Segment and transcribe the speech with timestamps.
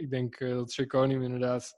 [0.00, 1.76] ik denk dat zirconium inderdaad,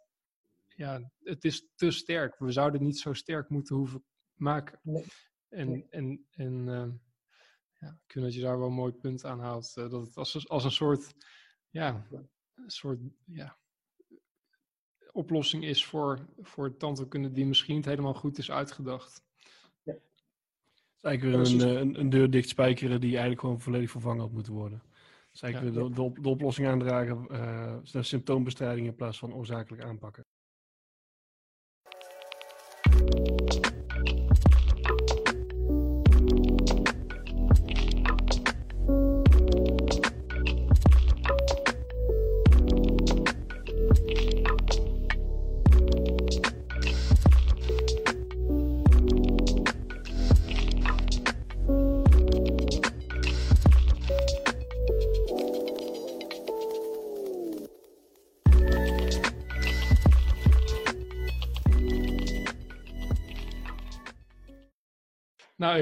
[0.68, 2.38] ja, het is te sterk.
[2.38, 4.80] We zouden het niet zo sterk moeten hoeven maken.
[4.82, 5.04] Nee.
[5.48, 6.64] En, en, en
[7.78, 9.74] ja, ik vind dat je daar wel een mooi punt aan haalt.
[9.74, 11.14] dat het als, als een soort,
[11.70, 12.06] ja,
[12.54, 13.58] een soort, ja,
[15.12, 19.24] oplossing is voor, voor tandheelkunde die misschien niet helemaal goed is uitgedacht.
[19.82, 19.92] Ja.
[19.92, 20.00] Het
[20.96, 24.32] is eigenlijk weer een, een, een, deur dicht spijkeren die eigenlijk gewoon volledig vervangen had
[24.32, 24.82] moeten worden.
[25.32, 30.24] Dus eigenlijk de, de, oplossing aandragen, uh, symptoombestrijding in plaats van oorzakelijk aanpakken.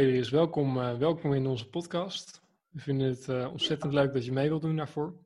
[0.01, 2.43] Elias, welkom, uh, welkom in onze podcast.
[2.69, 5.25] We vinden het uh, ontzettend leuk dat je mee wilt doen daarvoor.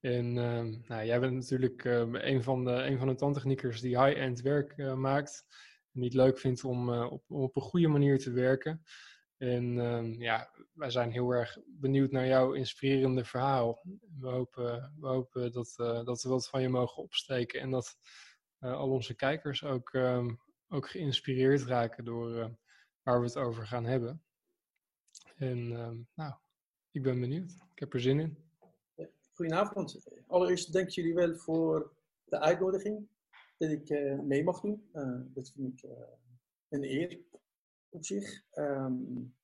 [0.00, 4.02] En uh, nou, jij bent natuurlijk uh, een, van de, een van de tandtechniekers die
[4.02, 5.44] high-end werk maakt.
[5.92, 8.82] En die het leuk vindt om op, op een goede manier te werken.
[9.36, 13.82] En ehm, ja, wij zijn heel erg benieuwd naar jouw inspirerende verhaal.
[14.20, 17.60] We hopen, we hopen dat, dat we wat van je mogen opsteken.
[17.60, 17.96] En dat
[18.58, 20.34] al onze kijkers ook, ehm,
[20.68, 22.56] ook geïnspireerd raken door
[23.06, 24.22] waar we het over gaan hebben.
[25.36, 26.34] En uh, nou,
[26.90, 27.50] ik ben benieuwd.
[27.72, 28.36] Ik heb er zin in.
[29.32, 30.06] Goedenavond.
[30.26, 31.92] Allereerst dank jullie wel voor
[32.24, 33.08] de uitnodiging
[33.56, 34.88] dat ik uh, mee mag doen.
[34.94, 35.90] Uh, dat vind ik uh,
[36.68, 37.18] een eer
[37.88, 38.42] op zich.
[38.54, 39.34] Um,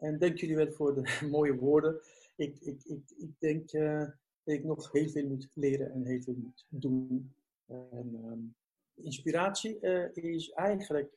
[0.00, 2.00] en dank jullie wel voor de mooie woorden.
[2.36, 4.14] Ik, ik, ik, ik denk dat
[4.44, 7.34] ik nog heel veel moet leren en heel veel moet doen.
[7.66, 8.54] En, um,
[8.94, 9.80] inspiratie
[10.14, 11.12] is eigenlijk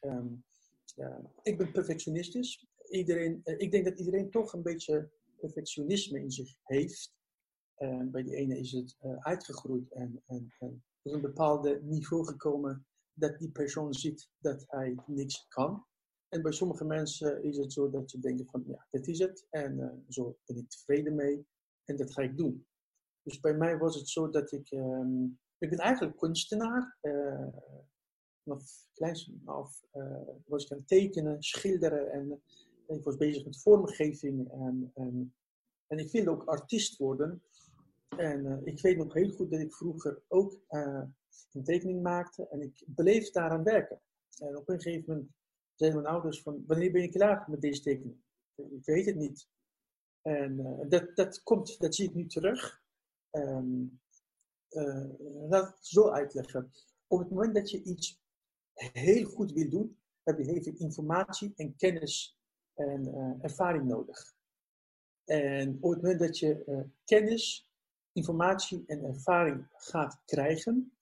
[1.41, 2.67] ik ben perfectionistisch.
[2.89, 7.15] Iedereen, eh, ik denk dat iedereen toch een beetje perfectionisme in zich heeft.
[8.11, 12.85] bij de ene is het uh, uitgegroeid en, en, en tot een bepaald niveau gekomen
[13.13, 15.85] dat die persoon ziet dat hij niks kan.
[16.29, 19.47] En bij sommige mensen is het zo dat ze denken van ja, dit is het
[19.49, 21.47] en zo ben ik tevreden mee
[21.85, 22.67] en dat ga ik doen.
[23.27, 26.97] Dus bij mij was het zo dat ik, um, ik ben eigenlijk kunstenaar.
[28.47, 32.41] Vanaf kleins af uh, was ik aan tekenen, schilderen en,
[32.87, 34.51] ik was bezig met vormgeving.
[34.51, 35.33] En, en,
[35.87, 37.43] en ik wilde ook artiest worden.
[38.17, 42.61] En uh, ik weet nog heel goed dat ik vroeger ook een tekening maakte en
[42.61, 44.01] ik bleef daaraan werken.
[44.37, 45.31] En op een gegeven moment
[45.75, 48.17] zeiden mijn ouders van, wanneer ben je klaar met deze tekening?
[48.55, 49.47] Ik weet het niet.
[50.21, 52.81] En dat, dat komt, dat zie ik nu terug.
[53.31, 53.99] Um,
[55.49, 56.71] laat het zo uitleggen.
[57.07, 58.21] Op het moment dat je iets
[58.77, 62.37] heel goed wil doen, heb je veel informatie en kennis
[62.73, 64.35] en uh, ervaring nodig.
[65.25, 67.69] En op het moment dat je uh, kennis,
[68.11, 70.97] informatie en ervaring gaat krijgen,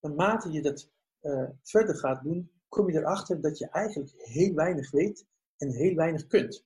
[0.00, 0.90] naarmate je dat
[1.22, 5.26] uh, verder gaat doen, kom je erachter dat je eigenlijk heel weinig weet
[5.56, 6.64] en heel weinig kunt.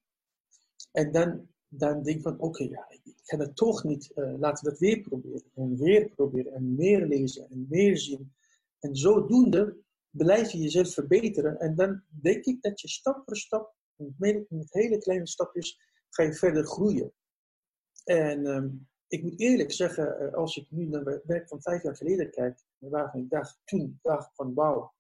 [0.93, 4.71] En dan, dan denk je van, oké, ja, ik ga dat toch niet, laten we
[4.71, 5.43] dat weer proberen.
[5.55, 8.33] En weer proberen en meer lezen en meer zien.
[8.79, 9.77] En zodoende
[10.13, 11.59] blijf je jezelf verbeteren.
[11.59, 13.75] En dan denk ik dat je stap voor stap,
[14.19, 17.13] met, hele kleine stapjes, ga je verder groeien.
[18.05, 21.83] En um, ik moet eerlijk zeggen, eh, als ik nu naar mijn werk van vijf
[21.83, 24.95] jaar geleden kijk, waarvan ik dacht, toen dacht van wauw,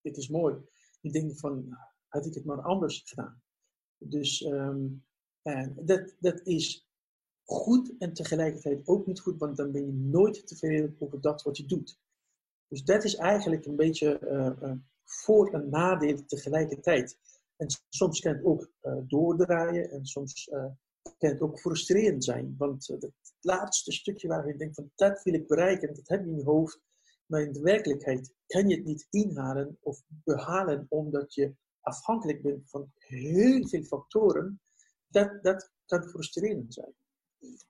[0.00, 0.56] dit is mooi.
[1.00, 3.42] Die denk van, had ik het maar anders gedaan.
[3.98, 4.46] Dus
[5.42, 6.88] en dat, dat is
[7.44, 11.56] goed en tegelijkertijd ook niet goed, want dan ben je nooit tevreden over dat wat
[11.56, 12.00] je doet.
[12.72, 14.72] Dus dat is eigenlijk een beetje uh,
[15.04, 17.18] voor- en nadeel tegelijkertijd.
[17.56, 20.44] En soms kan het ook uh, doordraaien en soms
[21.18, 22.54] kan het ook frustrerend zijn.
[22.58, 26.30] Want het laatste stukje waar je denkt van dat wil ik bereiken, dat heb je
[26.30, 26.80] in je hoofd.
[27.26, 32.70] Maar in de werkelijkheid kan je het niet inhalen of behalen omdat je afhankelijk bent
[32.70, 34.60] van heel veel factoren.
[35.08, 36.94] Dat, dat kan frustrerend zijn.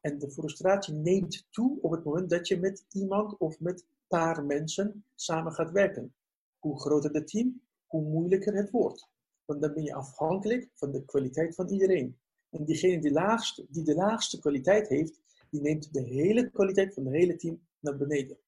[0.00, 3.87] En de frustratie neemt toe op het moment dat je met iemand of met
[4.19, 6.14] paar mensen samen gaat werken.
[6.59, 9.09] Hoe groter het team, hoe moeilijker het wordt.
[9.44, 12.19] Want dan ben je afhankelijk van de kwaliteit van iedereen.
[12.50, 15.20] En diegene die, laagste, die de laagste kwaliteit heeft,
[15.50, 18.38] die neemt de hele kwaliteit van het hele team naar beneden.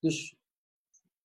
[0.00, 0.36] Dus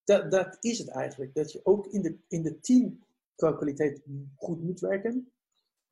[0.03, 1.33] dat, dat is het eigenlijk.
[1.33, 3.05] Dat je ook in de, in de team
[3.35, 4.01] kwaliteit
[4.35, 5.31] goed moet werken.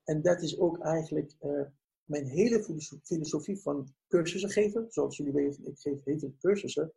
[0.04, 1.62] En dat is ook eigenlijk uh,
[2.04, 2.64] mijn hele
[3.04, 6.94] filosofie van cursussen geven, zoals jullie weten, ik geef hele cursussen,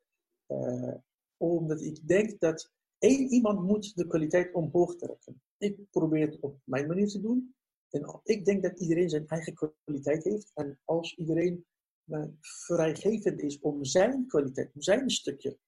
[1.37, 5.43] omdat ik denk dat één iemand moet de kwaliteit omhoog trekken.
[5.59, 7.55] Ik probeer het op mijn manier te doen.
[7.91, 10.51] En ik denk dat iedereen zijn eigen kwaliteit heeft.
[10.55, 11.67] En als iedereen
[12.07, 15.59] uh, vrijgevend is om zijn kwaliteit, zijn stukje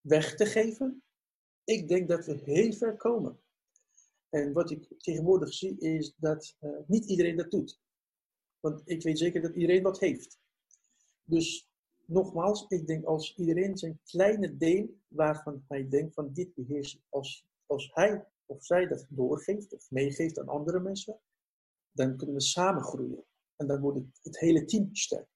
[0.00, 1.02] weg te geven,
[1.64, 3.40] ik denk dat we heel ver komen.
[4.28, 7.80] En wat ik tegenwoordig zie is dat uh, niet iedereen dat doet.
[8.60, 10.38] Want ik weet zeker dat iedereen wat heeft.
[11.22, 11.65] Dus
[12.06, 17.46] nogmaals, ik denk als iedereen zijn kleine deel waarvan hij denkt van dit beheersen, als,
[17.66, 21.18] als hij of zij dat doorgeeft of meegeeft aan andere mensen,
[21.92, 23.24] dan kunnen we samen groeien.
[23.56, 25.28] En dan wordt het, het hele team sterk.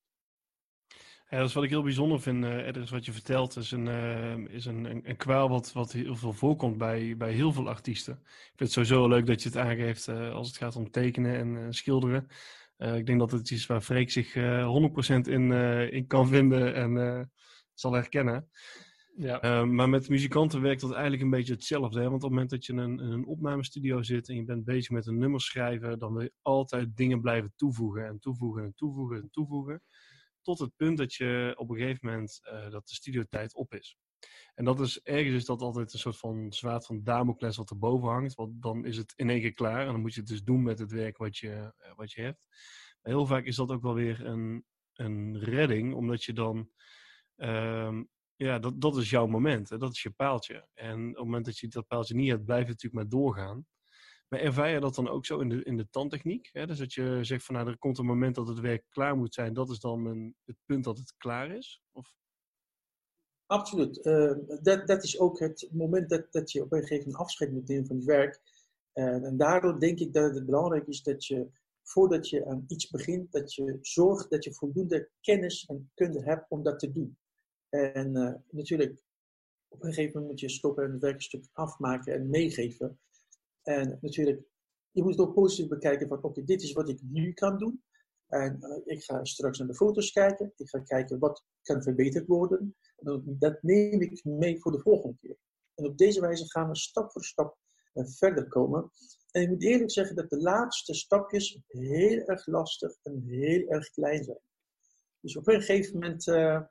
[1.28, 2.44] Ja, dat is wat ik heel bijzonder vind.
[2.44, 5.92] Uh, is wat je vertelt, is een, uh, is een, een, een, kwaal wat, wat
[5.92, 8.14] heel veel voorkomt bij, bij heel veel artiesten.
[8.22, 11.34] Ik vind het sowieso leuk dat je het aangeeft uh, als het gaat om tekenen
[11.34, 12.28] en schilderen.
[12.80, 14.38] Ik denk dat het is waar Freek zich 100%
[15.22, 15.52] in,
[15.92, 17.30] in kan vinden en
[17.74, 18.48] zal herkennen.
[19.16, 19.64] Ja.
[19.64, 22.00] maar met muzikanten werkt dat eigenlijk een beetje hetzelfde.
[22.00, 22.10] Hè?
[22.10, 24.64] Want op het moment dat je in een, in een opnamestudio zit en je bent
[24.64, 28.72] bezig met een nummer schrijven, dan wil je altijd dingen blijven toevoegen en toevoegen en
[28.74, 29.82] toevoegen en toevoegen
[30.42, 33.96] tot het punt dat je op een gegeven moment uh, dat de studiotijd op is.
[34.54, 38.08] En dat is ergens is dat altijd een soort van zwaard van Damocles wat erboven
[38.08, 38.34] hangt.
[38.34, 39.86] Want dan is het in één keer klaar.
[39.86, 42.22] En dan moet je het dus doen met het werk wat je, uh, wat je
[42.22, 42.44] hebt.
[43.02, 45.94] Maar heel vaak is dat ook wel weer een, een redding.
[45.94, 46.70] Omdat je dan...
[47.36, 49.68] Um, ja, dat, dat is jouw moment.
[49.68, 50.68] Dat is je paaltje.
[50.74, 53.66] En op het moment dat je dat paaltje niet hebt, blijf je natuurlijk maar doorgaan.
[54.28, 56.48] Maar ervaar je dat dan ook zo in de, in de tandtechniek?
[56.52, 56.66] Hè?
[56.66, 59.34] Dus dat je zegt van nou, er komt een moment dat het werk klaar moet
[59.34, 59.52] zijn.
[59.52, 61.82] Dat is dan een, het punt dat het klaar is?
[61.92, 62.14] Of?
[63.50, 64.06] Absoluut.
[64.06, 64.32] Uh,
[64.62, 67.68] dat, dat is ook het moment dat, dat je op een gegeven moment afscheid moet
[67.68, 68.40] nemen van het werk.
[68.94, 71.48] Uh, en daardoor denk ik dat het belangrijk is dat je,
[71.82, 76.50] voordat je aan iets begint, dat je zorgt dat je voldoende kennis en kunde hebt
[76.50, 77.18] om dat te doen.
[77.68, 79.02] En uh, natuurlijk,
[79.68, 83.00] op een gegeven moment moet je stoppen en het werkstuk afmaken en meegeven.
[83.62, 84.42] En natuurlijk,
[84.90, 87.82] je moet het ook positief bekijken van oké, dit is wat ik nu kan doen.
[88.26, 90.52] En ik ga straks naar de foto's kijken.
[90.56, 92.76] Ik ga kijken wat kan verbeterd worden.
[93.24, 95.36] Dat neem ik mee voor de volgende keer.
[95.74, 97.58] En op deze wijze gaan we stap voor stap
[97.94, 98.90] uh, verder komen.
[99.30, 103.90] En ik moet eerlijk zeggen dat de laatste stapjes heel erg lastig en heel erg
[103.90, 104.40] klein zijn.
[105.20, 106.62] Dus op een gegeven moment uh,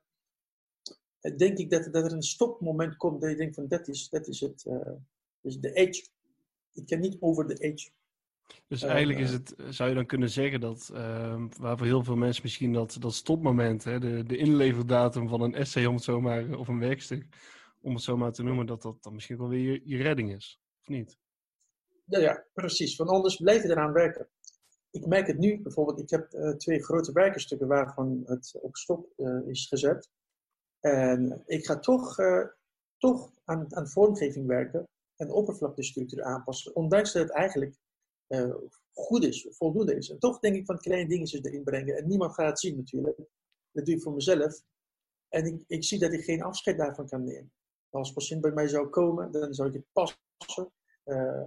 [1.37, 4.39] denk ik dat, er een stopmoment komt dat je denkt van dat is, dat is
[4.39, 4.65] het,
[5.41, 6.07] dus de edge
[6.73, 7.89] ik ken niet over de age.
[8.67, 12.15] Dus eigenlijk is het, zou je dan kunnen zeggen dat, uh, waar voor heel veel
[12.15, 16.57] mensen misschien dat, dat stopmoment, hè, de, de inleverdatum van een essay om het zomaar,
[16.57, 17.25] of een werkstuk,
[17.81, 20.61] om het zomaar te noemen, dat dat dan misschien wel weer je, je redding is,
[20.81, 21.17] of niet?
[22.05, 22.95] Ja, ja, precies.
[22.95, 24.27] Want anders blijf je eraan werken.
[24.91, 29.09] Ik merk het nu bijvoorbeeld, ik heb uh, twee grote werkenstukken waarvan het op stop
[29.17, 30.09] uh, is gezet.
[30.79, 32.15] En ik ga toch,
[32.97, 37.75] toch aan, aan vormgeving werken en oppervlaktestructuur aanpassen, ondanks dat het eigenlijk
[38.29, 38.55] uh,
[38.93, 40.09] goed is, voldoende is.
[40.09, 41.97] En toch denk ik van kleine dingetjes erin brengen.
[41.97, 43.17] En niemand gaat het zien natuurlijk.
[43.71, 44.63] Dat doe ik voor mezelf.
[45.29, 47.51] En ik, ik zie dat ik geen afscheid daarvan kan nemen.
[47.89, 50.71] Als een patiënt bij mij zou komen, dan zou ik het passen.
[51.05, 51.41] Uh,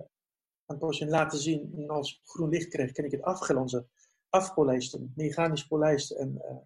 [0.64, 1.72] aan de patiënt laten zien.
[1.76, 3.90] En als ik groen licht krijg, kan ik het afgelanzen,
[4.28, 6.56] afpolijsten, mechanisch polijsten en uh,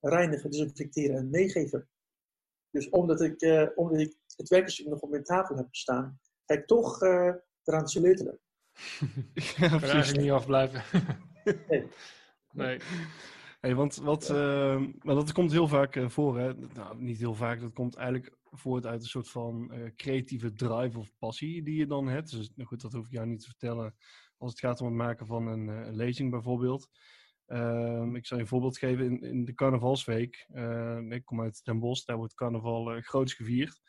[0.00, 1.88] reinigen, desinfecteren en meegeven.
[2.70, 6.54] Dus omdat ik, uh, omdat ik het werkstuk nog op mijn tafel heb staan, ga
[6.54, 7.02] ik toch
[7.62, 8.40] eraan sleutelen.
[9.56, 10.12] Ja, precies.
[10.12, 10.82] niet afblijven.
[11.68, 11.86] nee.
[12.52, 12.78] nee.
[13.60, 16.54] Hey, want wat, uh, maar dat komt heel vaak uh, voor, hè?
[16.54, 20.98] Nou, niet heel vaak, dat komt eigenlijk voort uit een soort van uh, creatieve drive
[20.98, 22.30] of passie die je dan hebt.
[22.30, 23.94] Dus nou goed, dat hoef ik jou niet te vertellen
[24.38, 26.88] als het gaat om het maken van een, een lezing bijvoorbeeld.
[27.46, 29.04] Ehm, ik zal je een voorbeeld geven.
[29.04, 30.46] In, in de carnavalsweek,
[31.08, 33.80] ik kom uit Den Bosch, daar wordt carnaval groots gevierd.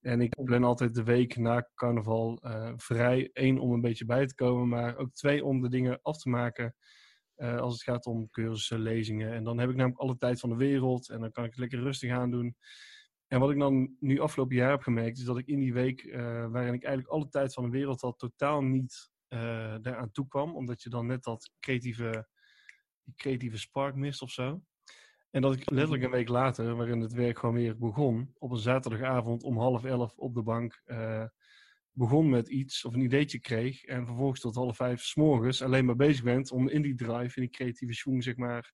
[0.00, 3.30] En ik plan altijd de week na carnaval uh, vrij.
[3.32, 6.28] één om een beetje bij te komen, maar ook twee om de dingen af te
[6.28, 6.74] maken.
[7.36, 9.32] Uh, als het gaat om cursussen, lezingen.
[9.32, 11.08] En dan heb ik namelijk alle tijd van de wereld.
[11.08, 12.56] En dan kan ik het lekker rustig aan doen.
[13.26, 16.04] En wat ik dan nu afgelopen jaar heb gemerkt, is dat ik in die week,
[16.04, 16.14] uh,
[16.50, 19.10] waarin ik eigenlijk alle tijd van de wereld had, totaal niet
[19.80, 20.56] daaraan toe kwam.
[20.56, 22.28] Omdat je dan net dat creatieve,
[23.02, 24.62] die creatieve spark mist of zo.
[25.30, 28.56] En dat ik letterlijk een week later, waarin het werk gewoon weer begon, op een
[28.56, 31.24] zaterdagavond om half elf op de bank, uh,
[31.92, 33.84] begon met iets of een ideetje kreeg.
[33.84, 37.36] En vervolgens tot half vijf s morgens alleen maar bezig bent om in die drive,
[37.36, 38.72] in die creatieve schoen, zeg maar,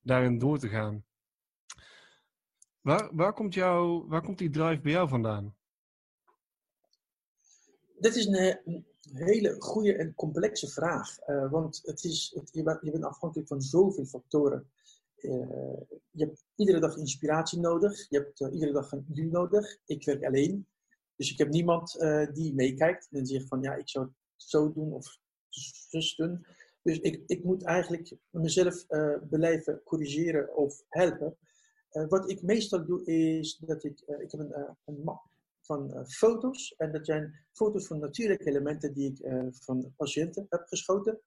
[0.00, 1.04] daarin door te gaan.
[2.80, 5.56] Waar, waar, komt, jou, waar komt die drive bij jou vandaan?
[7.98, 11.28] dit is een, hele goede en complexe vraag.
[11.28, 14.70] Uh, want het is, het, je, bent, afhankelijk van zoveel factoren.
[15.22, 18.08] Uh, je hebt iedere dag inspiratie nodig.
[18.08, 19.78] Je hebt uh, iedere dag een doel nodig.
[19.84, 20.66] Ik werk alleen.
[21.16, 21.98] Dus ik heb niemand
[22.32, 26.46] die meekijkt en zegt van ja, ik zou het zo doen of zus doen.
[26.82, 28.86] Dus ik, ik moet eigenlijk mezelf
[29.30, 31.36] blijven corrigeren of helpen.
[32.08, 35.22] wat ik meestal doe is dat ik, ik heb een, een map
[35.62, 36.74] van uh, foto's.
[36.76, 39.18] En dat zijn foto's van natuurlijke elementen die ik
[39.64, 41.20] van patiënten heb geschoten.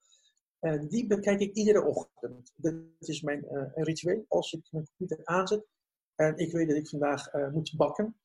[0.61, 2.53] En die bekijk ik iedere ochtend.
[2.55, 4.25] Dat is mijn uh, ritueel.
[4.27, 5.65] Als ik mijn computer aanzet
[6.15, 8.15] en ik weet dat ik vandaag moet bakken,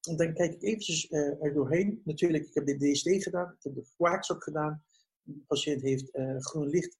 [0.00, 2.00] dan kijk ik eventjes er doorheen.
[2.04, 4.84] Natuurlijk, ik heb de DST gedaan, ik heb de wax ook gedaan.
[5.22, 6.96] De patiënt heeft groen licht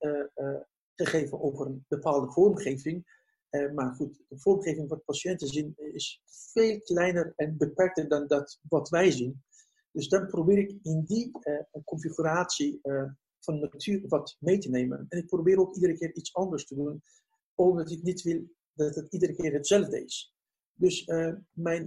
[0.95, 3.23] gegeven over een bepaalde vormgeving.
[3.51, 8.59] Uh, maar goed, de vormgeving wat patiënten zien is veel kleiner en beperkter dan dat
[8.69, 9.43] wat wij zien.
[9.91, 12.81] Dus dan probeer ik in die uh, configuratie
[13.49, 15.07] uh, van natuur wat mee te nemen.
[15.09, 17.03] En ik probeer ook iedere keer iets anders te doen,
[17.55, 18.43] omdat ik niet wil
[18.75, 20.35] dat het iedere keer hetzelfde is.
[20.75, 21.05] Dus
[21.53, 21.85] mijn,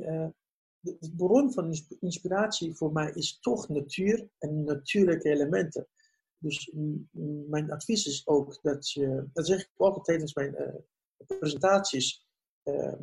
[0.80, 5.88] de, de, bron van inspiratie voor mij is toch natuur en natuurlijke elementen.
[6.38, 6.72] Dus
[7.48, 10.56] mijn advies is ook dat je, dat zeg ik altijd tijdens mijn
[11.26, 12.26] presentaties
[12.64, 12.94] uh,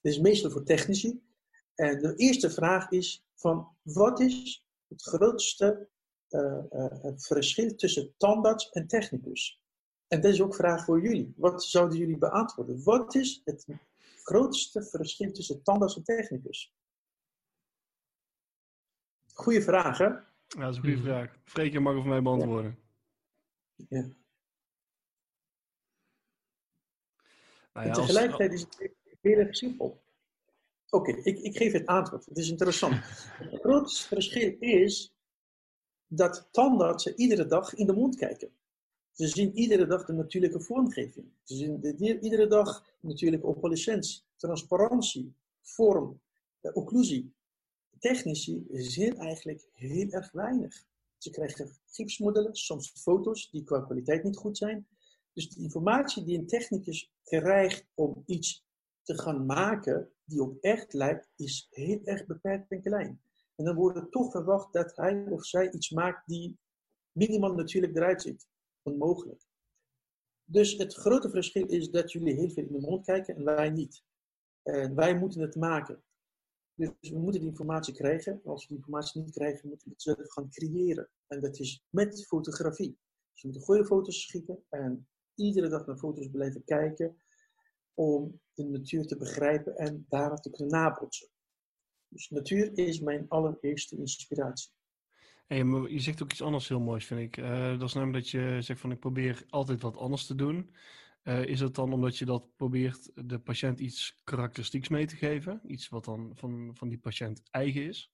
[0.00, 1.22] is meestal voor technici.
[1.74, 5.88] En de eerste vraag is van wat is het grootste
[6.34, 9.62] uh, uh, verschil tussen tandarts en technicus?
[10.08, 11.34] En dat is ook een vraag voor jullie.
[11.36, 12.84] Wat zouden jullie beantwoorden?
[12.84, 13.66] Wat is het
[14.22, 16.74] grootste verschil tussen tandarts en technicus?
[19.32, 20.04] Goeie vraag, hè?
[20.04, 21.38] Ja, dat is een goede vraag.
[21.44, 22.78] Freek, je mag het voor mij beantwoorden.
[23.88, 24.06] Ja.
[27.72, 30.02] Nou ja, en tegelijkertijd is het heel erg simpel.
[30.90, 32.24] Oké, ik, ik geef het antwoord.
[32.24, 32.94] Het is interessant.
[33.38, 35.13] het grootste verschil is
[36.16, 38.50] dat tandartsen iedere dag in de mond kijken.
[39.12, 41.26] Ze zien iedere dag de natuurlijke vormgeving.
[41.42, 46.20] Ze zien de, iedere dag natuurlijke opalescentie, transparantie, vorm,
[46.62, 47.32] uh, occlusie.
[47.98, 50.84] Technici zien eigenlijk heel erg weinig.
[51.18, 54.86] Ze krijgen gipsmodellen, soms foto's die qua kwaliteit niet goed zijn.
[55.32, 58.64] Dus de informatie die een technicus krijgt om iets
[59.02, 63.20] te gaan maken die op echt lijkt, is heel erg beperkt en klein.
[63.54, 66.58] En dan wordt er toch verwacht dat hij of zij iets maakt die
[67.12, 68.48] minimaal natuurlijk eruit ziet.
[68.82, 69.46] Onmogelijk.
[70.44, 73.70] Dus het grote verschil is dat jullie heel veel in de mond kijken en wij
[73.70, 74.04] niet.
[74.62, 76.04] En wij moeten het maken.
[76.74, 78.40] Dus we moeten die informatie krijgen.
[78.44, 81.10] Als we die informatie niet krijgen, moeten we het zelf gaan creëren.
[81.26, 82.98] En dat is met fotografie.
[83.32, 87.22] Dus je moet goede foto's schieten en iedere dag naar foto's blijven kijken
[87.94, 91.28] om de natuur te begrijpen en daarop te kunnen nabootsen.
[92.14, 94.70] Dus natuur is mijn allereerste inspiratie.
[95.46, 97.36] Hey, maar je zegt ook iets anders heel moois, vind ik.
[97.36, 100.74] Uh, dat is namelijk dat je zegt van ik probeer altijd wat anders te doen.
[101.22, 105.60] Uh, is het dan omdat je dat probeert de patiënt iets karakteristieks mee te geven?
[105.66, 108.12] Iets wat dan van, van die patiënt eigen is?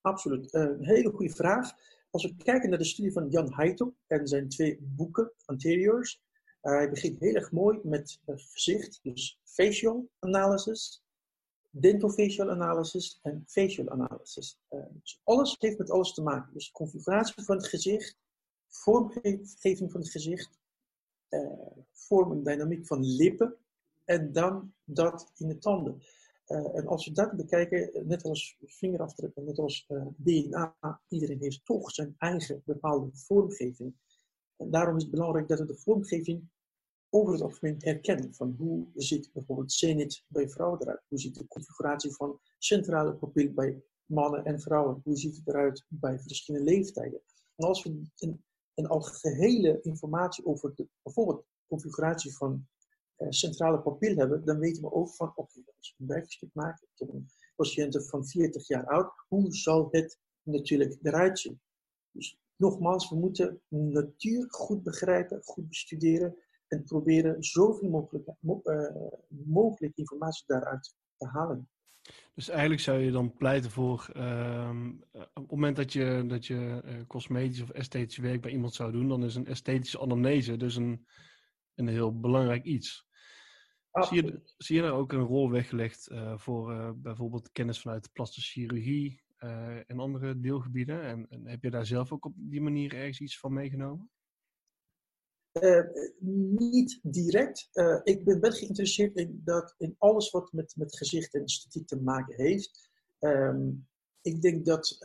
[0.00, 0.54] Absoluut.
[0.54, 1.72] Uh, een hele goede vraag.
[2.10, 6.22] Als we kijken naar de studie van Jan Heito en zijn twee boeken, Anteriors,
[6.60, 11.03] hij begint heel erg mooi met gezicht, dus facial analysis,
[11.76, 14.58] dentofacial analysis en facial analysis.
[14.70, 16.52] Uh, dus alles heeft met alles te maken.
[16.52, 18.18] Dus configuratie van het gezicht,
[18.68, 20.58] vormgeving van het gezicht,
[21.30, 21.40] uh,
[21.92, 23.56] vorm en dynamiek van lippen
[24.04, 26.02] en dan dat in de tanden.
[26.46, 31.90] Uh, en als we dat bekijken, net als vingerafdrukken, net als DNA, iedereen heeft toch
[31.90, 33.94] zijn eigen bepaalde vormgeving.
[34.56, 36.48] En daarom is het belangrijk dat we de vormgeving
[37.14, 38.34] over het algemeen herkennen.
[38.34, 41.02] Van hoe ziet bijvoorbeeld zenit bij vrouwen eruit?
[41.08, 45.00] Hoe ziet de configuratie van centrale pupil bij mannen en vrouwen?
[45.04, 47.20] Hoe ziet het eruit bij verschillende leeftijden?
[47.56, 48.44] En als we een,
[48.74, 52.66] een algehele informatie over de, bijvoorbeeld configuratie van
[53.18, 56.80] uh, centrale papier hebben, dan weten we ook van, oké, als ik een werkstuk maak,
[56.80, 61.60] ik heb een patiënt van 40 jaar oud, hoe zal het natuurlijk eruit zien?
[62.10, 66.36] Dus nogmaals, we moeten natuur goed begrijpen, goed bestuderen
[66.74, 68.96] en proberen zoveel mogelijk, uh,
[69.28, 71.68] mogelijk informatie daaruit te halen.
[72.34, 74.70] Dus eigenlijk zou je dan pleiten voor, uh,
[75.12, 78.92] op het moment dat je, dat je uh, cosmetisch of esthetisch werk bij iemand zou
[78.92, 81.06] doen, dan is een esthetische anamnese dus een,
[81.74, 83.06] een heel belangrijk iets.
[83.92, 89.22] Zie je, zie je daar ook een rol weggelegd voor bijvoorbeeld kennis vanuit plastische chirurgie
[89.86, 91.02] en andere deelgebieden?
[91.02, 94.10] En, en, heb je daar zelf ook op die manier ergens iets van meegenomen?
[96.18, 97.70] Niet direct.
[98.02, 102.00] ik ben wel geïnteresseerd in, dat, in alles wat met, met gezicht en esthetiek te
[102.00, 102.88] maken heeft.
[103.20, 103.88] Um,
[104.20, 104.98] ik denk dat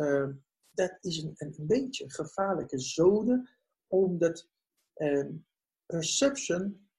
[0.72, 3.50] dat is een, een beetje gevaarlijke zone,
[3.88, 4.50] omdat
[4.96, 5.46] um,
[5.86, 6.90] perception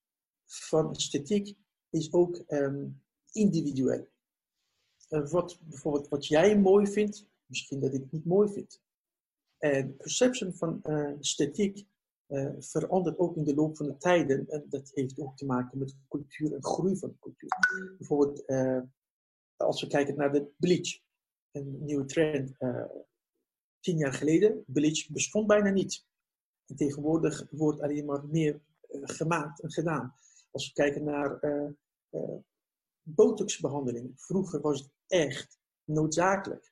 [0.44, 1.56] van esthetiek
[1.90, 3.02] is ook um,
[3.32, 4.08] individueel.
[5.08, 8.82] Wat, bijvoorbeeld wat jij mooi vindt, misschien dat ik niet mooi vind.
[9.58, 11.86] En perception van esthetiek
[12.30, 14.48] uh, verandert ook in de loop van de tijden.
[14.48, 17.48] En dat heeft ook te maken met cultuur en groei van cultuur.
[17.98, 18.44] Bijvoorbeeld,
[19.56, 21.00] als we kijken naar de bleach,
[21.50, 22.56] een nieuwe trend.
[23.80, 26.06] tien jaar geleden, bleach bestond bijna niet.
[26.66, 30.14] En tegenwoordig wordt alleen maar meer gemaakt en gedaan.
[30.50, 31.40] Als we kijken naar
[33.02, 34.12] botoxbehandeling.
[34.16, 36.69] Vroeger was het echt noodzakelijk.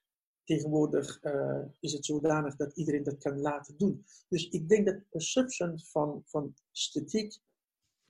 [0.49, 4.05] Tegenwoordig uh, is het zodanig dat iedereen dat kan laten doen.
[4.28, 7.38] Dus ik denk dat perception van, van esthetiek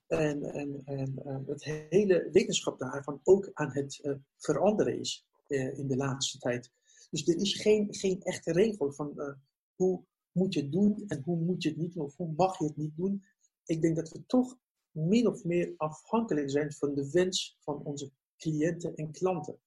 [0.07, 5.87] en, en, en uh, het hele wetenschap daarvan ook aan het uh, veranderen is in
[5.87, 6.71] de laatste tijd.
[7.09, 9.37] Dus er is geen, geen echte regel van
[9.75, 12.59] hoe moet je het doen en hoe moet je het niet doen of hoe mag
[12.59, 13.23] je het niet doen.
[13.65, 14.57] Ik denk dat we toch
[14.91, 19.59] min of meer afhankelijk zijn van de wens van onze cliënten en klanten.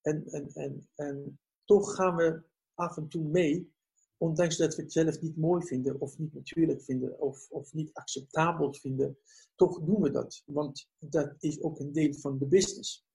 [0.00, 1.38] En, en, en, en
[1.70, 2.42] toch gaan we
[2.74, 3.72] af en toe mee,
[4.16, 7.92] ondanks dat we het zelf niet mooi vinden, of niet natuurlijk vinden, of, of niet
[7.92, 9.18] acceptabel vinden,
[9.54, 10.42] toch doen we dat.
[10.46, 13.06] Want dat is ook een deel van de business.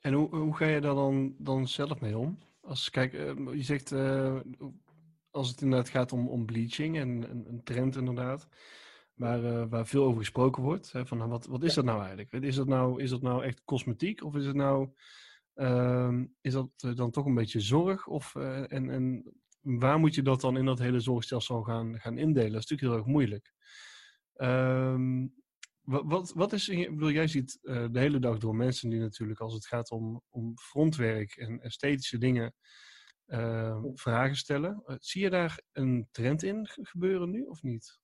[0.00, 2.38] En hoe, hoe ga je daar dan, dan zelf mee om?
[2.60, 4.40] Als, kijk, eh, je zegt, uh,
[5.30, 7.08] als het inderdaad gaat om, om bleaching en
[7.48, 8.48] een trend inderdaad,
[9.14, 10.92] waar, uh, waar veel over gesproken wordt.
[10.92, 12.32] Hè, van nou, wat, wat is dat nou eigenlijk?
[12.32, 14.88] Is dat nou, is dat nou echt cosmetiek of is het nou
[16.40, 18.06] is dat uh, dan toch een beetje zorg?
[18.06, 22.18] Of, uh, en, en waar moet je dat dan in dat hele zorgstelsel gaan, gaan
[22.18, 22.52] indelen?
[22.52, 23.52] Dat is natuurlijk heel erg moeilijk.
[24.36, 25.34] Um,
[25.82, 29.40] wat, wat, wat is, ik bedoel, jij ziet de hele dag door mensen die natuurlijk,
[29.40, 32.54] als het gaat om, om frontwerk en esthetische dingen,
[33.26, 34.82] ehm, vragen stellen.
[34.98, 38.00] zie je daar een trend in gebeuren nu of niet?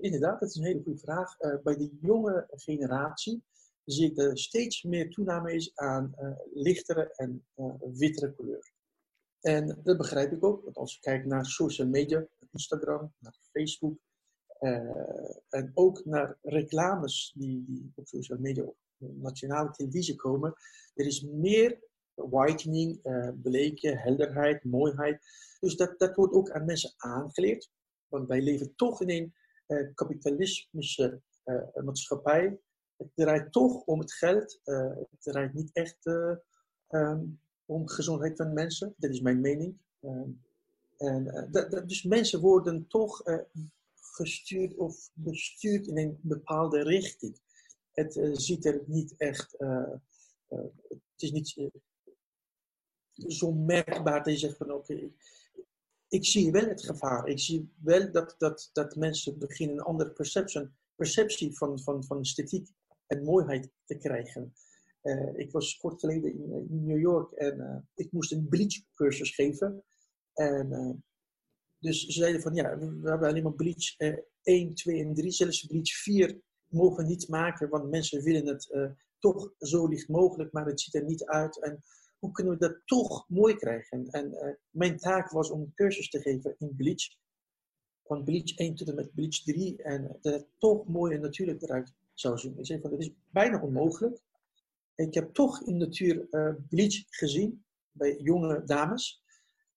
[0.00, 1.36] Inderdaad, dat is een hele goede vraag.
[1.62, 3.42] Bij de jonge generatie
[3.84, 7.46] zie ik dat er steeds meer toename is aan uh, lichtere en
[7.92, 8.72] wittere kleur.
[9.40, 13.98] En dat begrijp ik ook, want als je kijkt naar social media, Instagram, naar Facebook,
[15.48, 20.54] en ook naar reclames die, die op social media op nationale televisie komen,
[20.94, 21.80] er is meer
[22.14, 23.00] whitening,
[23.42, 25.22] bleken, helderheid, mooiheid.
[25.60, 27.70] Dus dat, dat wordt ook aan mensen aangeleerd.
[28.08, 29.34] Want wij leven toch in een
[29.66, 32.60] uh, kapitalistische uh, maatschappij.
[33.00, 34.60] Het draait toch om het geld.
[34.64, 36.06] Uh, het draait niet echt
[36.88, 38.94] um, om gezondheid van mensen.
[38.96, 39.78] Dat is mijn mening.
[40.00, 40.42] Um,
[40.96, 41.48] en,
[41.86, 43.22] dus mensen worden toch
[43.94, 47.40] gestuurd of bestuurd in een bepaalde richting.
[47.92, 49.56] Het ziet er niet echt.
[50.48, 51.70] het is niet
[53.28, 55.10] zo merkbaar dat je zegt van oké,
[56.08, 57.28] ik zie wel het gevaar.
[57.28, 60.10] Ik zie wel dat, dat, dat mensen beginnen een andere
[60.96, 62.68] perceptie van, van, van esthetiek
[63.10, 64.54] en mooiheid te krijgen.
[65.02, 68.84] Uh, ik was kort geleden in, in New York en uh, ik moest een bleach
[68.94, 69.84] cursus geven.
[70.34, 71.04] En,
[71.78, 73.96] dus ze zeiden van ja, we hebben alleen maar bleach
[74.42, 75.30] 1, 2 en 3.
[75.30, 80.66] Zelfs bleach 4 mogen niet maken, want mensen willen het toch zo licht mogelijk, maar
[80.66, 81.62] het ziet er niet uit.
[81.62, 81.82] En
[82.18, 84.06] hoe kunnen we dat toch mooi krijgen?
[84.06, 87.16] En mijn taak was om cursus te geven in bleach.
[88.04, 89.82] Van bleach 1 tot en met bleach 3.
[89.82, 92.58] En dat het toch mooi en natuurlijk eruit zou zien.
[92.58, 94.20] Ik zei van, dat is bijna onmogelijk.
[94.94, 99.22] Ik heb toch in de natuur uh, bleach gezien bij jonge dames.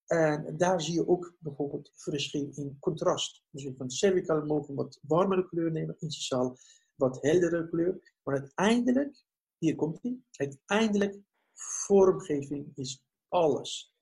[0.06, 3.44] En daar zie je ook bijvoorbeeld verschil in contrast.
[3.50, 6.58] Dus van cervical mogen wat warmere kleur nemen, initiaal
[6.96, 8.14] wat heldere kleur.
[8.24, 9.24] Maar uiteindelijk,
[9.58, 11.20] hier komt die, uiteindelijk
[11.54, 13.96] vormgeving is alles.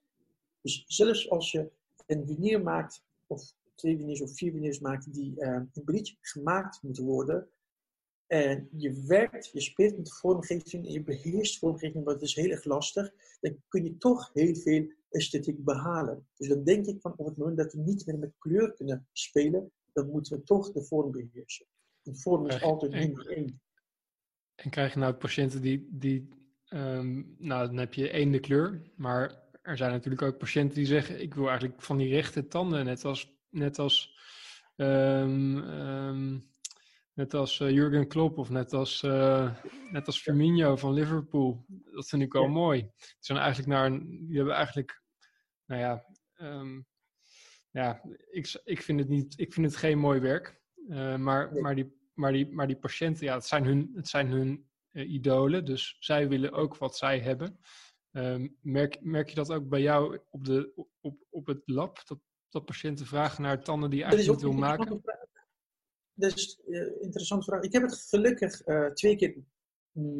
[0.61, 1.71] Dus zelfs als je
[2.05, 6.81] een veneer maakt, of twee veneers of vier veneers maakt, die uh, in bleach gemaakt
[6.81, 7.49] moeten worden,
[8.31, 12.49] en je werkt, je speelt met de vormgeving en je beheerst vormgeving, wat is heel
[12.49, 16.27] erg lastig, dan kun je toch heel veel esthetiek behalen.
[16.35, 19.07] Dus dan denk ik van op het moment dat we niet meer met kleur kunnen
[19.11, 21.65] spelen, dan moeten we toch de vorm beheersen.
[22.01, 23.61] De vorm is altijd nummer één.
[24.55, 26.39] En krijg je nou patiënten die, die
[26.73, 28.81] Um, nou, dan heb je één de kleur.
[28.95, 32.85] Maar er zijn natuurlijk ook patiënten die zeggen: Ik wil eigenlijk van die rechte tanden,
[32.85, 34.17] net als, net als,
[34.75, 36.50] um, um,
[37.21, 39.55] net als uh, Jurgen Klopp of net als, uh,
[39.91, 41.65] net als Firmino van Liverpool.
[41.91, 42.49] Dat vind ik wel ja.
[42.49, 42.81] mooi.
[42.81, 45.01] Die zijn eigenlijk naar een, die hebben eigenlijk,
[45.65, 46.05] nou ja,
[47.71, 50.61] ja ik, ik, vind het niet, ik vind het geen mooi werk.
[50.87, 51.61] Uh, maar, nee.
[51.61, 55.65] maar, die, maar, die, maar die patiënten, ja, het zijn hun, het zijn hun idolen.
[55.65, 57.59] Dus zij willen ook wat zij hebben.
[58.11, 62.07] Ehm, merk, merk je dat ook bij jou op, de, op, op het lab?
[62.07, 65.01] Dat, dat patiënten vragen naar tanden die je eigenlijk niet wil maken?
[66.17, 66.33] Een
[66.67, 67.63] uh, interessante vraag.
[67.63, 69.35] Ik heb het gelukkig uh, twee keer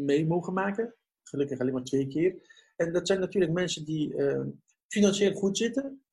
[0.05, 0.95] mee mogen maken.
[1.23, 2.35] Gelukkig alleen maar twee keer.
[2.75, 4.41] En dat zijn natuurlijk mensen die uh,
[4.87, 6.03] financieel goed zitten.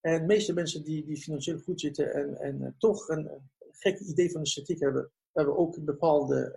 [0.00, 3.30] En de meeste mensen die, die financieel goed zitten en, en toch een
[3.70, 6.56] gek idee van de statiek hebben, hebben ook een bepaalde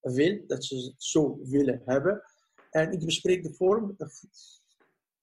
[0.00, 2.22] wil, dat ze het zo willen hebben.
[2.70, 3.96] En ik bespreek de vorm.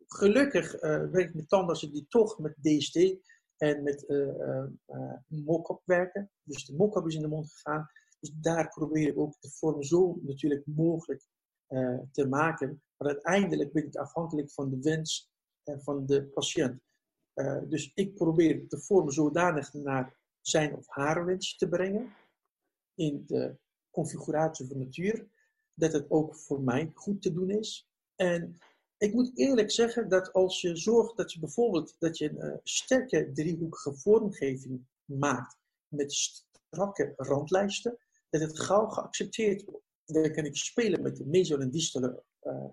[0.08, 2.96] Gelukkig werk ik met tandartsen die toch met DST
[3.64, 4.66] en met uh,
[5.28, 6.32] uh, werken.
[6.44, 7.90] Dus de mock is in de mond gegaan.
[8.20, 11.24] Dus daar probeer ik ook de vorm zo natuurlijk mogelijk
[12.12, 12.82] te maken.
[12.98, 15.32] Maar uiteindelijk ben ik afhankelijk van de wens
[15.64, 16.82] van de patiënt.
[17.68, 22.14] dus ik probeer de vorm zodanig naar zijn of haar wens te brengen.
[22.96, 23.58] In de
[23.92, 25.28] configuratie van natuur
[25.74, 27.90] dat het ook voor mij goed te doen is.
[28.16, 28.58] En
[29.04, 32.58] ik moet eerlijk zeggen dat als je zorgt dat je bijvoorbeeld dat je een uh,
[32.64, 37.98] sterke driehoekige vormgeving maakt met strakke randlijsten,
[38.30, 39.86] dat het gauw geaccepteerd wordt.
[40.06, 42.72] Dan kan ik spelen met de meso- en distale uh,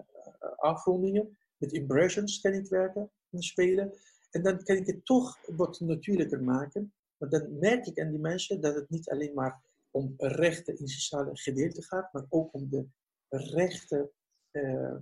[0.56, 3.92] afrondingen, met impressions kan ik werken en spelen.
[4.30, 6.92] En dan kan ik het toch wat natuurlijker maken.
[7.16, 11.30] Maar dan merk ik aan die mensen dat het niet alleen maar om rechte incisale
[11.32, 12.86] gedeelte gaat, maar ook om de
[13.28, 14.10] rechte
[14.52, 14.96] uh,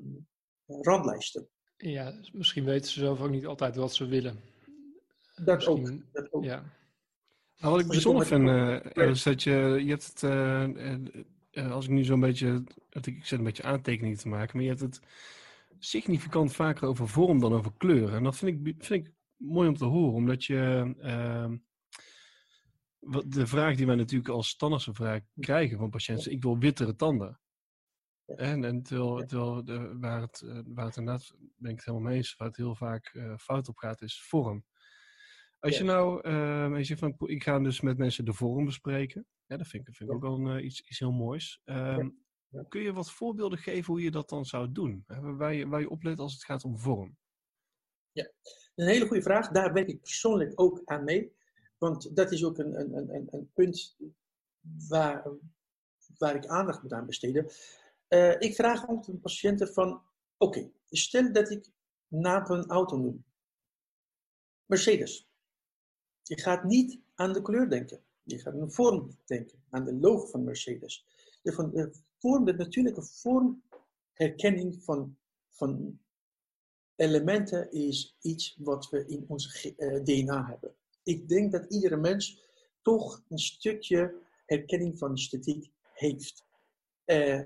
[1.77, 4.41] Ja, misschien weten ze zelf ook niet altijd wat ze willen.
[5.45, 6.45] Dat, ook, dat ook.
[6.45, 6.77] Ja.
[7.59, 11.91] Nou, wat ik bijzonder vind, uh, is dat je, je hebt het, uh, als ik
[11.91, 15.01] nu zo'n beetje, ik zet een beetje aantekeningen te maken, maar je hebt het
[15.79, 18.15] significant vaker over vorm dan over kleur.
[18.15, 21.57] En dat vind ik, vind ik mooi om te horen, omdat je ehm,
[23.27, 27.41] de vraag die wij natuurlijk als standaardse vraag krijgen van patiënten, ik wil wittere tanden.
[28.37, 32.09] En, en terwijl, terwijl de, waar, het, eh, waar het inderdaad, ben ik het helemaal
[32.09, 34.65] mee eens, waar het heel vaak uh, fout op gaat, is vorm.
[35.59, 39.27] Als je nou, uh, je zegt van, ik ga dus met mensen de vorm bespreken.
[39.47, 41.61] Ja, dat vind ik, vind ik ook wel een, iets, iets heel moois.
[41.65, 42.19] Um,
[42.69, 45.05] kun je wat voorbeelden geven hoe je dat dan zou doen?
[45.07, 47.17] Waar je, waar je oplet als het gaat om vorm?
[48.13, 48.31] Ja,
[48.75, 49.49] een hele goede vraag.
[49.49, 51.37] Daar werk ik persoonlijk ook aan mee.
[51.79, 53.97] Want dat is ook een, een, een, een punt
[54.89, 55.29] waar,
[56.19, 57.51] waar ik aandacht moet aan besteden.
[58.09, 60.03] Uh, ik vraag aan de patiënten van,
[60.37, 61.71] oké, stel dat ik
[62.09, 63.25] naam een auto noem.
[64.67, 65.29] Mercedes.
[66.23, 68.03] Je gaat niet aan de kleur denken.
[68.23, 71.07] Je gaat aan de vorm denken, aan de logo van Mercedes.
[71.43, 71.53] De,
[72.19, 75.19] vorm, de natuurlijke vormherkenning van,
[75.51, 76.01] van
[76.97, 80.77] elementen is iets wat we in ons eh, DNA hebben
[81.09, 82.43] ik denk dat iedere mens
[82.83, 84.15] toch een stukje
[84.47, 86.47] herkenning van esthetiek heeft.
[87.07, 87.43] Uh,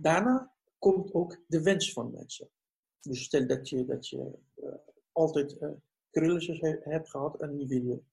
[0.00, 2.48] daarna komt ook de wens van mensen.
[3.00, 4.68] Dus stel dat je, dat je uh,
[5.12, 5.68] altijd uh,
[6.10, 8.04] krulletjes he, hebt gehad en nu wil.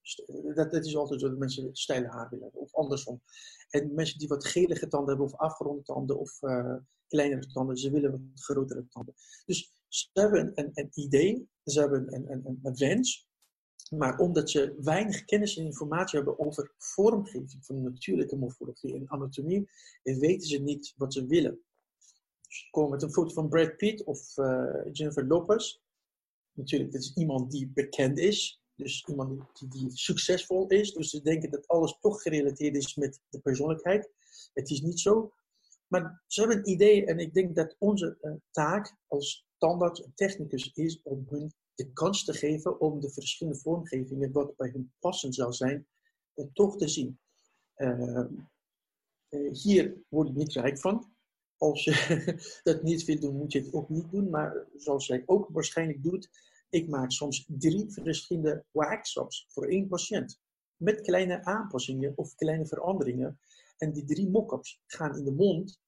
[0.54, 3.22] Dat, dat is altijd zo dat mensen steile haar willen hebben, of andersom.
[3.68, 6.38] En mensen die wat gelige tanden hebben, of afgeronde tanden, of
[7.08, 9.14] kleinere tanden, ze willen wat grotere tanden.
[9.46, 13.28] Dus ze hebben een, een, idee, ze hebben een, een, een wens,
[13.90, 19.68] maar omdat ze weinig kennis en informatie hebben over vormgeving van natuurlijke morfologie en anatomie,
[20.02, 21.64] weten ze niet wat ze willen.
[22.70, 25.78] Komen met een foto van Brad Pitt of uh, Jennifer Lopez.
[26.52, 28.62] Natuurlijk, dat is iemand die bekend is.
[28.76, 30.92] Dus iemand die, die, succesvol is.
[30.92, 34.10] Dus ze denken dat alles toch gerelateerd is met de persoonlijkheid.
[34.52, 35.32] Het is niet zo.
[35.86, 40.72] Maar ze hebben een idee en ik denk dat onze uh, taak als standaard technicus
[40.72, 45.34] is om hun de kans te geven om de verschillende vormgevingen, wat bij hun passend
[45.34, 45.86] zou zijn,
[46.34, 47.18] uh, toch te zien.
[47.76, 48.24] Uh,
[49.50, 51.13] hier word ik niet rijk van.
[51.56, 54.30] Als je dat niet wil doen, moet je het ook niet doen.
[54.30, 56.28] Maar zoals jij ook waarschijnlijk doet,
[56.70, 60.40] ik maak soms drie verschillende workshops voor één patiënt.
[60.76, 63.38] Met kleine aanpassingen of kleine veranderingen.
[63.76, 65.80] En die drie mock-ups gaan in de mond.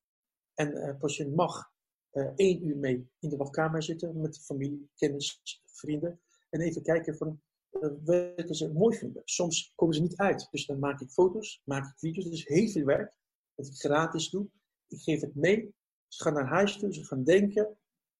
[0.54, 1.70] En de patiënt mag
[2.12, 6.20] uh, één uur mee in de wachtkamer zitten met familie, kennis, vrienden.
[6.50, 7.40] En even kijken van
[7.72, 9.22] uh, welke ze mooi vinden.
[9.24, 10.48] Soms komen ze niet uit.
[10.50, 12.26] Dus dan maak ik foto's, maak ik video's.
[12.26, 13.16] Is heel veel werk.
[13.54, 14.48] Dat ik gratis doe.
[14.88, 15.74] Ik geef het mee.
[16.08, 17.76] Ze gaan naar huis toe, ze gaan denken.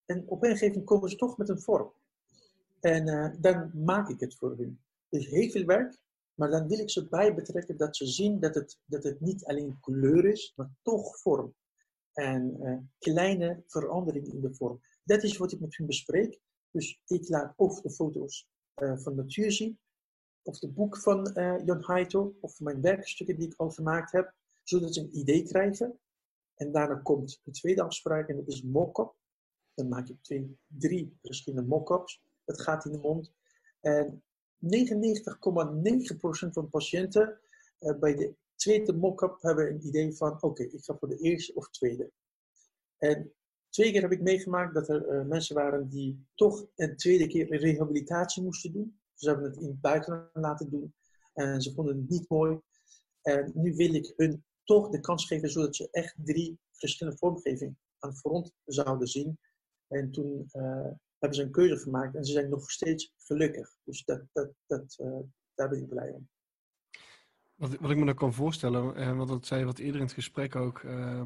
[0.07, 1.93] En op een gegeven moment komen ze toch met een vorm.
[2.81, 4.81] En uh, dan maak ik het voor hun.
[5.09, 5.99] Dus heel veel werk.
[6.35, 9.45] Maar dan wil ik ze bij betrekken dat ze zien dat het, dat het niet
[9.45, 11.55] alleen kleur is, maar toch vorm.
[12.13, 14.81] En uh, kleine veranderingen in de vorm.
[15.05, 16.41] Dat is wat ik met hun bespreek.
[16.71, 18.49] Dus ik laat of de foto's
[18.83, 19.79] uh, van natuur zien,
[20.43, 21.31] of de boek van
[21.65, 25.99] Jan Haito, of mijn werkstukken die ik al gemaakt heb, zodat ze een idee krijgen.
[26.57, 29.15] En daarna komt de tweede afspraak en dat is mock-up.
[29.75, 32.23] Dan maak je twee, drie verschillende mock-ups.
[32.45, 33.33] Het gaat in de mond.
[33.81, 34.23] En
[34.59, 34.69] 99,9%
[36.51, 37.41] van de patiënten
[37.81, 41.55] uh, bij de tweede mock-up hebben een idee van: oké, ik ga voor de eerste
[41.55, 42.11] of tweede.
[42.99, 43.33] En
[43.69, 47.57] twee keer heb ik meegemaakt dat er uh, mensen waren die toch een tweede keer
[47.57, 49.01] rehabilitatie moesten doen.
[49.15, 50.95] Ze hebben het in het buitenland laten doen
[51.33, 52.61] en ze vonden het niet mooi.
[53.23, 57.79] En nu wil ik hun toch de kans geven zodat ze echt drie verschillende vormgevingen
[57.99, 59.39] aan de front zouden zien.
[59.89, 63.77] En toen uh, hebben ze een keuze gemaakt en ze zijn nog steeds gelukkig.
[63.85, 65.19] Dus dat, dat, dat, uh,
[65.55, 66.29] daar ben ik blij om.
[67.55, 70.07] Wat, wat ik me dan kan voorstellen, uh, want dat zei je wat eerder in
[70.07, 70.83] het gesprek ook.
[70.83, 71.23] Uh,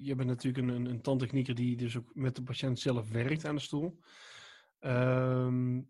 [0.00, 3.54] je bent natuurlijk een, een tandtechnieker die dus ook met de patiënt zelf werkt aan
[3.54, 3.98] de stoel.
[4.80, 5.82] Uh,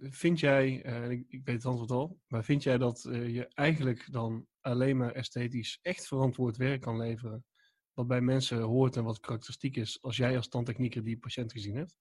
[0.00, 0.72] vind jij,
[1.08, 5.12] ik, ik, weet het antwoord al, maar vind jij dat je eigenlijk dan alleen maar
[5.12, 7.44] esthetisch echt verantwoord werk kan leveren?
[7.92, 11.76] Wat bij mensen hoort en wat karakteristiek is, als jij als tandtechnieker die patiënt gezien
[11.76, 11.96] hebt?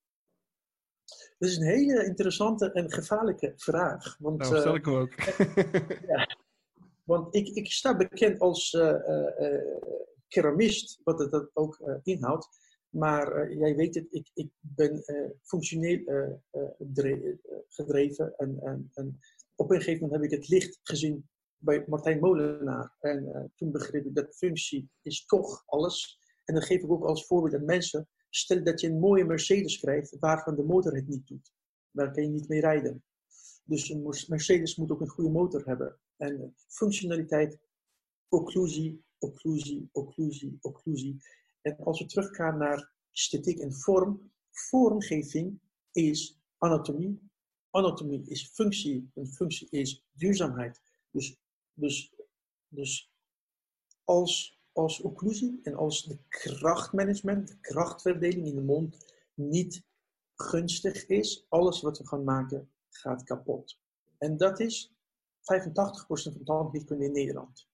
[1.37, 4.17] Dat is een hele interessante en gevaarlijke vraag.
[4.17, 5.13] Want, nou, stel ik hem ook.
[6.07, 6.37] ja,
[7.03, 8.95] want ik, ik sta bekend als uh,
[10.27, 12.47] keramist, wat het dat ook inhoudt.
[12.89, 15.03] Maar jij weet het, ik, ik ben
[15.41, 16.41] functioneel
[17.67, 18.33] gedreven.
[18.37, 19.19] En, en, en,
[19.55, 21.29] op een gegeven moment heb ik het licht gezien
[21.61, 22.95] bij Martijn Molenaar.
[22.99, 26.19] En toen begreep ik dat functie is toch alles.
[26.45, 28.07] En dan geef ik ook als voorbeeld aan mensen.
[28.29, 31.53] Stel dat je een mooie Mercedes krijgt waarvan de motor het niet doet.
[31.91, 33.03] Daar kan je niet mee rijden.
[33.63, 35.99] Dus een Mercedes moet ook een goede motor hebben.
[36.17, 37.59] En functionaliteit,
[38.29, 41.21] occlusie, occlusie, occlusie, occlusie.
[41.61, 45.59] En als we teruggaan naar esthetiek en vorm, vormgeving
[45.91, 47.29] is anatomie.
[47.69, 50.81] Anatomie is functie en functie is duurzaamheid.
[51.11, 51.40] Dus,
[51.81, 52.13] dus,
[52.67, 53.11] dus
[54.03, 59.83] als, als occlusie en als de krachtmanagement, de krachtverdeling in de mond niet
[60.35, 63.79] gunstig is, alles wat we gaan maken gaat kapot.
[64.17, 64.93] En dat is 85%
[66.05, 67.67] van de tandheelkunde in Nederland.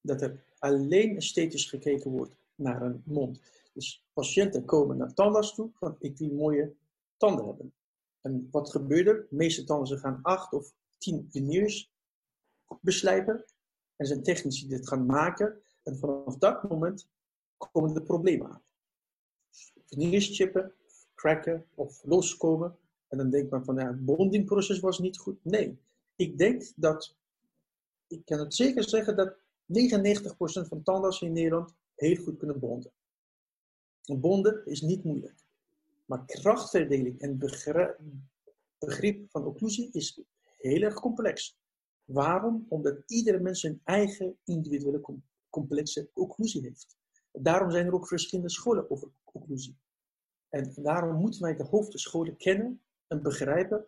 [0.00, 3.40] Dat er alleen esthetisch gekeken wordt naar een mond.
[3.72, 6.74] Dus patiënten komen naar tandarts toe van ik wil mooie
[7.16, 7.74] tanden hebben.
[8.20, 9.26] En wat gebeurt er?
[9.28, 11.91] De meeste tanden gaan 8 of 10 veneers
[12.80, 13.44] beslijpen.
[13.96, 15.62] En zijn technici die dit gaan maken.
[15.82, 17.08] En vanaf dat moment
[17.56, 18.62] komen de problemen aan.
[19.86, 20.74] Veneers chippen,
[21.14, 22.76] cracken of loskomen.
[23.08, 25.44] En dan denkt men van ja, het bondingproces was niet goed.
[25.44, 25.78] Nee,
[26.16, 27.16] ik denk dat,
[28.06, 29.36] ik kan het zeker zeggen dat 99%
[30.68, 32.92] van tandartsen in Nederland heel goed kunnen bonden.
[34.04, 35.44] Een bonden is niet moeilijk.
[36.04, 37.38] Maar krachtverdeling en
[38.78, 40.20] begrip van occlusie is
[40.58, 41.58] heel erg complex.
[42.04, 42.66] Waarom?
[42.68, 46.96] Omdat iedere mens zijn eigen individuele complexe occlusie heeft.
[47.32, 49.78] Daarom zijn er ook verschillende scholen over occlusie.
[50.48, 53.86] En daarom moeten wij de hoofdscholen kennen en begrijpen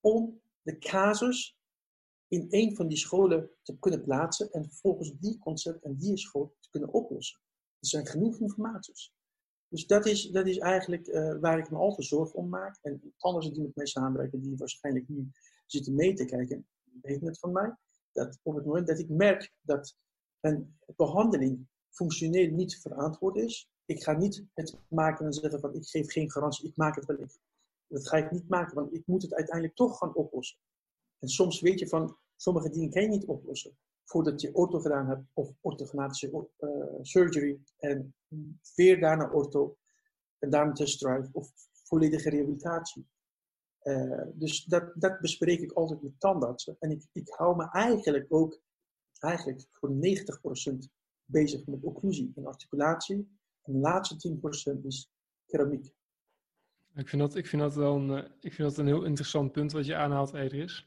[0.00, 1.58] om de casus
[2.28, 6.56] in een van die scholen te kunnen plaatsen en volgens die concept en die school
[6.60, 7.40] te kunnen oplossen.
[7.80, 9.14] Er zijn genoeg informaties.
[9.68, 12.78] Dus dat is, dat is eigenlijk uh, waar ik me altijd zorgen om maak.
[12.82, 15.30] En anderen die met mij samenwerken, die waarschijnlijk nu
[15.66, 16.66] zitten mee te kijken,
[17.02, 17.76] weten het van mij.
[18.12, 19.96] Dat op het moment dat ik merk dat
[20.40, 25.86] een behandeling functioneel niet verantwoord is, ik ga niet het maken en zeggen van ik
[25.86, 27.26] geef geen garantie, ik maak het wel.
[27.86, 30.58] Dat ga ik niet maken, want ik moet het uiteindelijk toch gaan oplossen.
[31.18, 33.78] En soms weet je van, sommige dingen kan je niet oplossen.
[34.04, 36.70] Voordat je ortho gedaan hebt, of orthogonatische uh,
[37.02, 38.14] surgery, en
[38.74, 39.76] weer daarna ortho,
[40.38, 41.52] en daarna test drive, of
[41.84, 43.06] volledige rehabilitatie.
[43.86, 46.76] Uh, dus dat, dat bespreek ik altijd met tandartsen.
[46.78, 48.60] En ik, ik hou me eigenlijk ook,
[49.18, 49.96] eigenlijk voor 90%
[51.24, 53.38] bezig met occlusie en articulatie.
[53.62, 54.38] En de laatste
[54.76, 55.10] 10% is
[55.46, 55.94] keramiek.
[56.94, 59.52] Ik vind dat, ik vind dat wel een, eh, ik vind dat een heel interessant
[59.52, 60.86] punt wat je aanhaalt, Edris.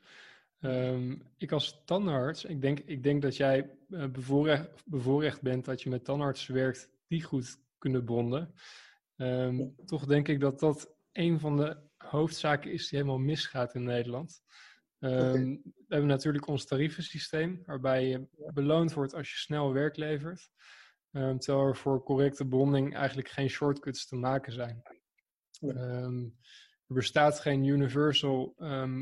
[0.62, 5.81] Um, ik als tandarts, ik denk, ik denk dat jij uh, bevoorrecht, bevoorrecht, bent dat
[5.81, 8.53] je met tandartsen werkt die goed kunnen bonden.
[9.15, 13.83] Um, toch denk ik dat dat een van de hoofdzaken is die helemaal misgaat in
[13.83, 14.41] Nederland.
[14.99, 15.62] Um, okay.
[15.63, 20.49] We hebben natuurlijk ons tarievensysteem, waarbij je beloond wordt als je snel werk levert.
[21.12, 24.81] terwijl er voor correcte bonding eigenlijk geen shortcuts te maken zijn.
[25.62, 26.38] Um,
[26.88, 28.55] er bestaat geen universal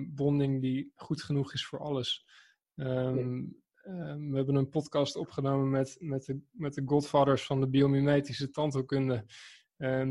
[0.08, 2.26] bonding die goed genoeg is voor alles.
[2.74, 9.26] We hebben een podcast opgenomen met, met, de, met de godfathers van de biomimetische tandheelkunde.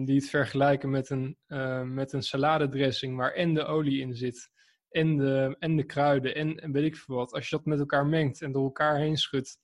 [0.04, 4.50] Die het vergelijken met een, uh, met een saladedressing waar en de olie in zit.
[4.90, 7.32] En de, en de kruiden en, en weet ik veel wat.
[7.32, 9.58] Als je dat met elkaar mengt en door elkaar heen schudt,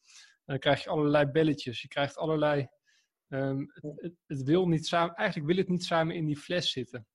[0.45, 1.83] dan krijg je allerlei belletjes.
[1.83, 2.69] Je krijgt allerlei
[3.29, 7.07] ehm, het, het, wil niet samen, eigenlijk wil het niet samen in die fles zitten.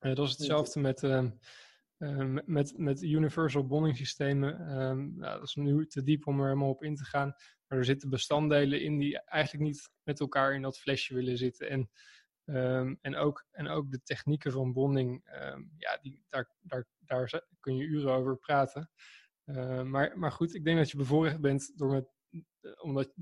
[0.00, 1.28] Uh, dat is hetzelfde met, uh,
[2.44, 4.80] met, met universal bonding systemen.
[4.80, 7.34] Um, nou, dat is nu te diep om er helemaal op in te gaan.
[7.66, 11.68] Maar er zitten bestanddelen in die eigenlijk niet met elkaar in dat flesje willen zitten.
[11.68, 11.90] En,
[12.44, 15.22] um, en, ook, en ook de technieken van bonding,
[15.78, 18.90] ja, die, daar, daar, daar kun je uren over praten.
[19.44, 22.08] Uh, maar, maar goed, ik denk dat je bevoorrecht bent door met,
[22.80, 23.12] omdat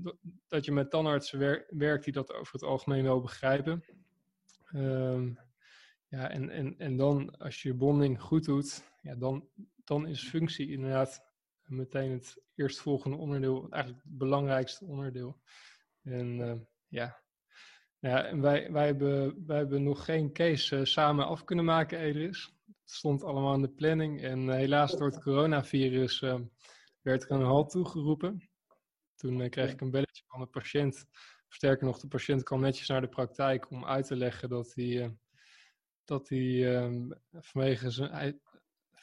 [0.47, 3.83] dat je met tandartsen wer werkt die dat over het algemeen wel begrijpen.
[6.07, 9.49] Ja, en, en, en dan als je bonding goed doet, ja, dan,
[9.83, 11.32] dan is functie inderdaad
[11.67, 15.41] meteen het eerstvolgende onderdeel, eigenlijk het belangrijkste onderdeel.
[16.01, 16.53] En uh,
[16.87, 17.21] ja,
[17.99, 22.53] en wij, wij, hebben, wij hebben nog geen case uh, samen af kunnen maken, Edris.
[22.65, 26.19] Het stond allemaal in de planning en uh, helaas door het coronavirus
[27.01, 28.49] werd er een halt toegeroepen.
[29.15, 31.05] Toen kreeg ik een belletje van de patiënt.
[31.47, 35.17] Sterker nog, de patiënt kwam netjes naar de praktijk om uit te leggen dat hij
[36.03, 38.41] dat hij um, vanwege, zijn,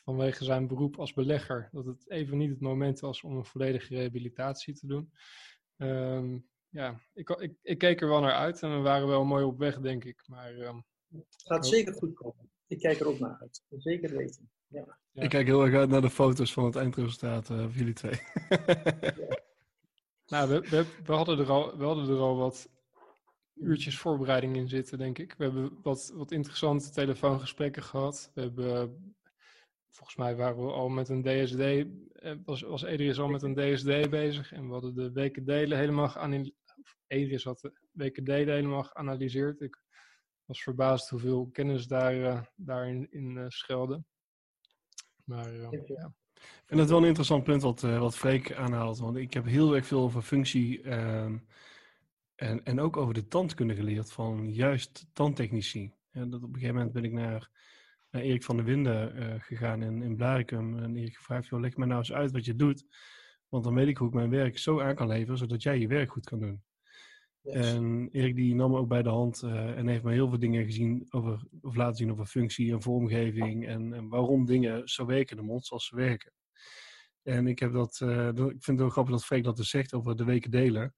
[0.04, 3.94] vanwege zijn beroep als belegger, dat het even niet het moment was om een volledige
[3.94, 5.12] rehabilitatie te doen.
[5.76, 9.44] Um, ja, ik, ik, ik, keek er wel naar uit en we waren wel mooi
[9.44, 10.22] op weg, denk ik.
[10.26, 12.50] Maar, um, het gaat zeker goed komen.
[12.66, 13.62] Ik kijk er ook naar uit.
[13.68, 14.50] Zeker weten.
[14.66, 14.98] Ja.
[15.12, 18.20] Ik kijk heel erg uit naar de foto's van het eindresultaat uh, van jullie twee.
[18.48, 19.38] ja.
[20.26, 22.68] Nou, we, we, we, hadden er al, we hadden er al wat
[23.54, 25.34] uurtjes voorbereiding in zitten, denk ik.
[25.38, 28.30] We hebben wat, wat interessante telefoongesprekken gehad.
[28.34, 29.14] We hebben,
[29.90, 33.54] volgens mij waren we al met een DSD, eh, was, was Edris al met een
[33.54, 34.52] DSD bezig.
[34.52, 36.58] En we hadden de weken delen helemaal geanalyseerd.
[37.06, 39.60] Edris had de weken delen helemaal geanalyseerd.
[39.60, 39.82] Ik
[40.44, 44.04] was verbaasd hoeveel kennis daar, uh, daarin in, uh, schelde.
[45.24, 45.68] Maar ja.
[45.70, 48.98] Ik vind het wel een interessant punt wat, wat Freek aanhaalt.
[48.98, 51.38] Want ik heb heel erg veel over functie ehm,
[52.34, 55.94] en, en ook over de tandkunde geleerd van juist tandtechnici.
[56.10, 57.50] En dat op een gegeven moment ben ik naar,
[58.10, 60.78] naar Erik van der Winden uh, gegaan in, in Blaricum.
[60.78, 62.84] En Erik gevraagd, joh, leg me nou eens uit wat je doet.
[63.48, 65.88] Want dan weet ik hoe ik mijn werk zo aan kan leveren, zodat jij je
[65.88, 66.62] werk goed kan doen.
[67.42, 70.38] En Erik die nam me ook bij de hand uh, en heeft me heel veel
[70.38, 73.66] dingen gezien over, of laten zien over functie en vormgeving.
[73.66, 76.32] En, en waarom dingen zo werken in de mond zoals ze werken.
[77.22, 79.94] En ik, heb dat, uh, ik vind het heel grappig dat Freek dat dus zegt
[79.94, 80.94] over de weken delen.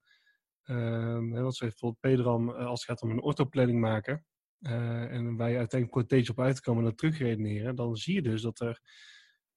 [0.65, 4.32] Um, wat zegt bijvoorbeeld Pedram, eh, als het gaat om een orthoplanning maken, uh,
[4.63, 8.59] en waar je uiteindelijk prothese op uitkomen en dat terugredeneren, dan zie je dus dat
[8.59, 8.81] er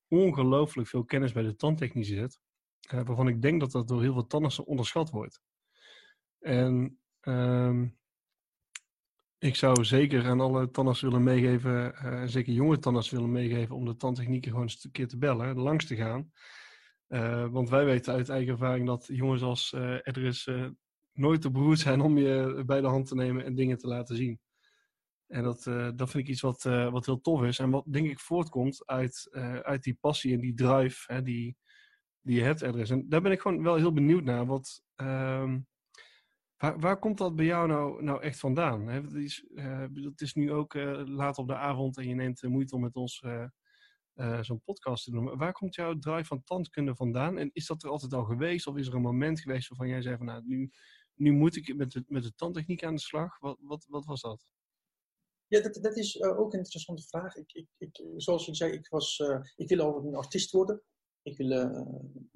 [0.08, 2.40] ongelooflijk veel kennis bij de tandtechnici zit,
[2.94, 5.40] uh, waarvan ik denk dat dat door heel veel tandartsen onderschat wordt.
[6.38, 7.98] En um,
[9.38, 13.84] ik zou zeker aan alle tandartsen willen meegeven, en zeker jonge tandartsen willen meegeven, om
[13.84, 16.32] de tandtechnieken gewoon een keer te bellen, langs te gaan.
[17.50, 20.48] want wij weten uit eigen ervaring dat jongens als Edris
[21.12, 24.16] nooit te beroerd zijn om je bij de hand te nemen en dingen te laten
[24.16, 24.40] zien.
[25.26, 27.58] En dat, uh, dat vind ik iets wat, uh, wat heel tof is.
[27.58, 31.56] En wat denk ik voortkomt uit, uh, uit die passie en die drive hè, die,
[32.20, 32.90] die je hebt, Edris.
[32.90, 34.46] En daar ben ik gewoon wel heel benieuwd naar.
[34.46, 35.66] Wat, um,
[36.56, 38.88] waar, waar komt dat bij jou nou, nou echt vandaan?
[38.88, 39.00] Hè?
[39.00, 39.46] Het, is,
[39.92, 42.96] het is nu ook laat op de avond en je neemt de moeite om met
[42.96, 43.24] ons
[44.40, 45.36] zo'n podcast te doen.
[45.36, 47.38] Waar komt jouw drive van tandkunde vandaan?
[47.38, 48.66] En is dat er altijd al geweest?
[48.66, 50.70] Of is er een moment geweest waarvan jij zei van nou, nu
[51.14, 53.38] nu moet ik met de, met de tandtechniek aan de slag.
[53.38, 54.46] Wat, wat, wat was dat?
[55.48, 57.36] Ja, dat, dat is uh, ook een interessante vraag.
[57.36, 60.82] Ik, ik, ik, zoals ik zei, ik, was, uh, ik wil al een artiest worden.
[61.22, 61.84] Ik wil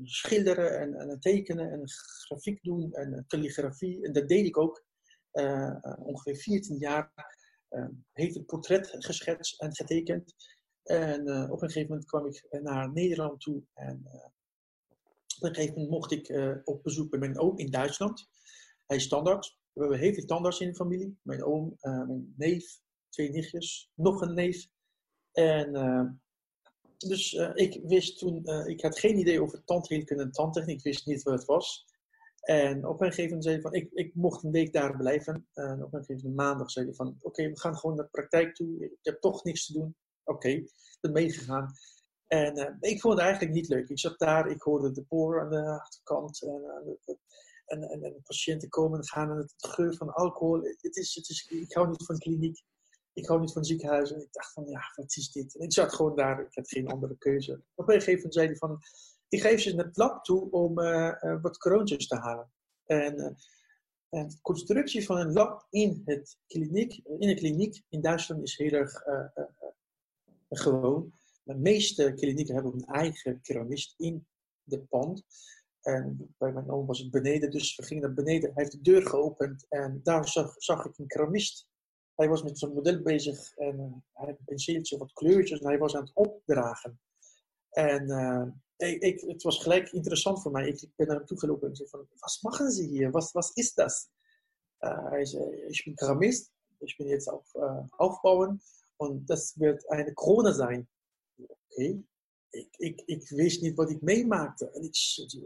[0.03, 1.83] schilderen en, en, tekenen en
[2.27, 4.05] grafiek doen en calligrafie.
[4.05, 4.85] En dat deed ik ook.
[5.99, 7.13] ongeveer 14 jaar
[8.13, 10.35] heeft het portret geschetst en getekend.
[10.83, 11.21] En
[11.51, 13.63] op een gegeven moment kwam ik naar Nederland toe.
[13.75, 14.03] En
[15.37, 18.29] op een gegeven moment mocht ik op bezoek bij mijn oom in Duitsland.
[18.87, 19.59] Hij is tandarts.
[19.73, 21.19] We hebben heel veel tandarts in de familie.
[21.23, 24.69] Mijn oom, uh, mijn neef, twee nichtjes, nog een neef.
[25.33, 26.11] En uh,
[26.97, 30.77] dus uh, ik wist toen, ik had geen idee over tandheelkunde en tandtechniek.
[30.77, 31.89] Ik wist niet wat het was.
[32.41, 35.47] En op een gegeven moment zei van, ik, ik mocht een week daar blijven.
[35.53, 38.55] En op een gegeven moment maandag zei van, oké, we gaan gewoon naar de praktijk
[38.55, 38.85] toe.
[38.85, 39.97] Ik heb toch niks te doen.
[40.25, 41.73] Oké, okay, ik ben meegegaan.
[42.27, 43.89] En ik vond het eigenlijk niet leuk.
[43.89, 46.43] Ik zat daar, ik hoorde de boor aan de achterkant.
[46.43, 46.63] En,
[47.65, 50.63] en, en, en patiënten komen en gaan en het geur van alcohol.
[50.63, 52.63] Het is, het is, ik hou niet van kliniek.
[53.21, 54.17] Ik hou niet van ziekenhuizen.
[54.17, 55.57] En ik dacht van, ja, wat is dit?
[55.57, 56.41] En ik zat gewoon daar.
[56.41, 57.63] Ik had geen andere keuze.
[57.75, 58.81] Op een gegeven moment zei hij van,
[59.29, 62.53] ik geef ze naar het lab toe om uh, uh, wat kroontjes te halen.
[62.85, 63.27] En, uh,
[64.09, 68.57] en de constructie van een lab in, het kliniek, in een kliniek in Duitsland is
[68.57, 69.03] heel erg
[70.49, 71.13] gewoon.
[71.43, 74.27] De meeste klinieken hebben een eigen keramist in
[74.63, 75.25] de pand.
[75.81, 78.53] En bij mijn oom was het beneden, dus we gingen naar beneden.
[78.55, 81.70] Hij heeft de deur geopend en daar zag, zag ik een keramist.
[82.15, 85.79] Hij was met zijn model bezig en uh, hij had een wat kleurtjes en hij
[85.79, 87.01] was aan het opdragen.
[87.71, 88.47] En uh,
[88.77, 90.69] ik, ik, het was gelijk interessant voor mij.
[90.69, 93.11] Ik, ben naar hem toe gelopen en zei van, wat maken ze hier?
[93.11, 94.11] Wat, wat is dat?
[94.81, 97.55] Uh, hij zei, ik ben keramist, ik ben jetzt auf,
[97.97, 98.61] aufbauen
[98.97, 100.51] und das wird eine Krone.
[100.51, 100.87] Oké,
[101.69, 102.05] okay
[102.51, 104.71] ik, ik, ik wist niet wat ik meemaakte.
[104.71, 104.97] En ik,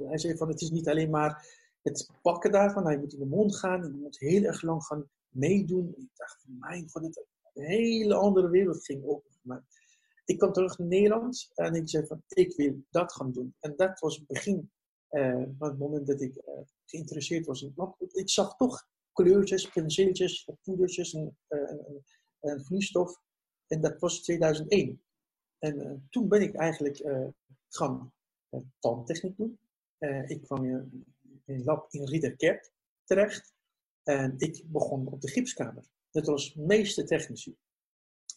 [0.08, 1.46] hij zei van, het is niet alleen maar
[1.82, 2.86] het pakken daarvan.
[2.86, 5.94] Hij moet in de mond gaan en hij moet heel erg lang gaan meedoen.
[5.94, 9.64] En ik dacht mijn god, het, een hele andere wereld ging open voor.
[10.24, 13.54] Ik kwam terug naar Nederland en ik zei van, ik wil dat gaan doen.
[13.60, 14.70] En dat was het begin
[15.10, 17.70] uh, van het moment dat ik uh, geïnteresseerd was.
[17.74, 22.04] Want ik zag toch kleurtjes, penseeltjes, poedertjes en, uh, en,
[22.40, 23.20] en vloeistof.
[23.66, 25.02] En dat was 2001.
[25.58, 27.02] En toen ben ik eigenlijk
[27.68, 28.12] gaan
[28.78, 29.58] tandtechniek doen.
[30.26, 31.04] ik kwam in
[31.44, 32.72] een lab in Riederkerk
[33.04, 33.53] terecht.
[34.04, 35.84] En ik begon op de gipskamer.
[36.10, 37.56] Dat was meeste technici.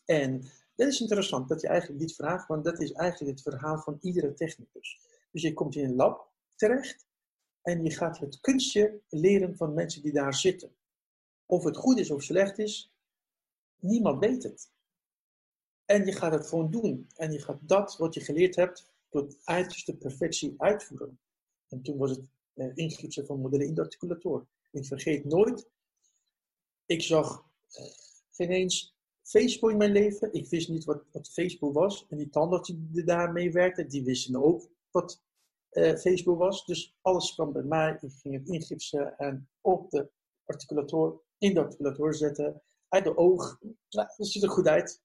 [0.06, 0.42] En
[0.76, 3.98] dat is interessant dat je eigenlijk dit vraagt, want dat is eigenlijk het verhaal van
[4.02, 5.00] iedere technicus.
[5.32, 7.08] Dus je komt in een lab terecht
[7.62, 10.76] en je gaat het kunstje leren van mensen die daar zitten.
[11.46, 12.94] Of het goed is of slecht is,
[13.80, 14.72] niemand weet het.
[15.86, 17.10] En je gaat het gewoon doen.
[17.16, 21.20] En je gaat dat wat je geleerd hebt tot uiterste perfectie uitvoeren.
[21.68, 22.30] En toen was het
[22.74, 24.48] ingipsen van modellen in de articulator.
[24.72, 25.70] Ik vergeet nooit,
[26.86, 27.46] ik zag
[27.80, 27.86] uh,
[28.32, 30.34] geen eens Facebook in mijn leven.
[30.34, 32.06] Ik wist niet wat, wat Facebook was.
[32.10, 35.22] En die tandartsen die daarmee werkten, die wisten ook wat
[35.72, 36.66] uh, Facebook was.
[36.66, 37.98] Dus alles kwam bij mij.
[38.02, 40.10] Ik ging het ingipsen en op de
[40.46, 42.62] articulator, in de articulator zetten.
[42.88, 43.58] Uit de oog.
[43.90, 45.02] Nou, dat ziet er goed uit.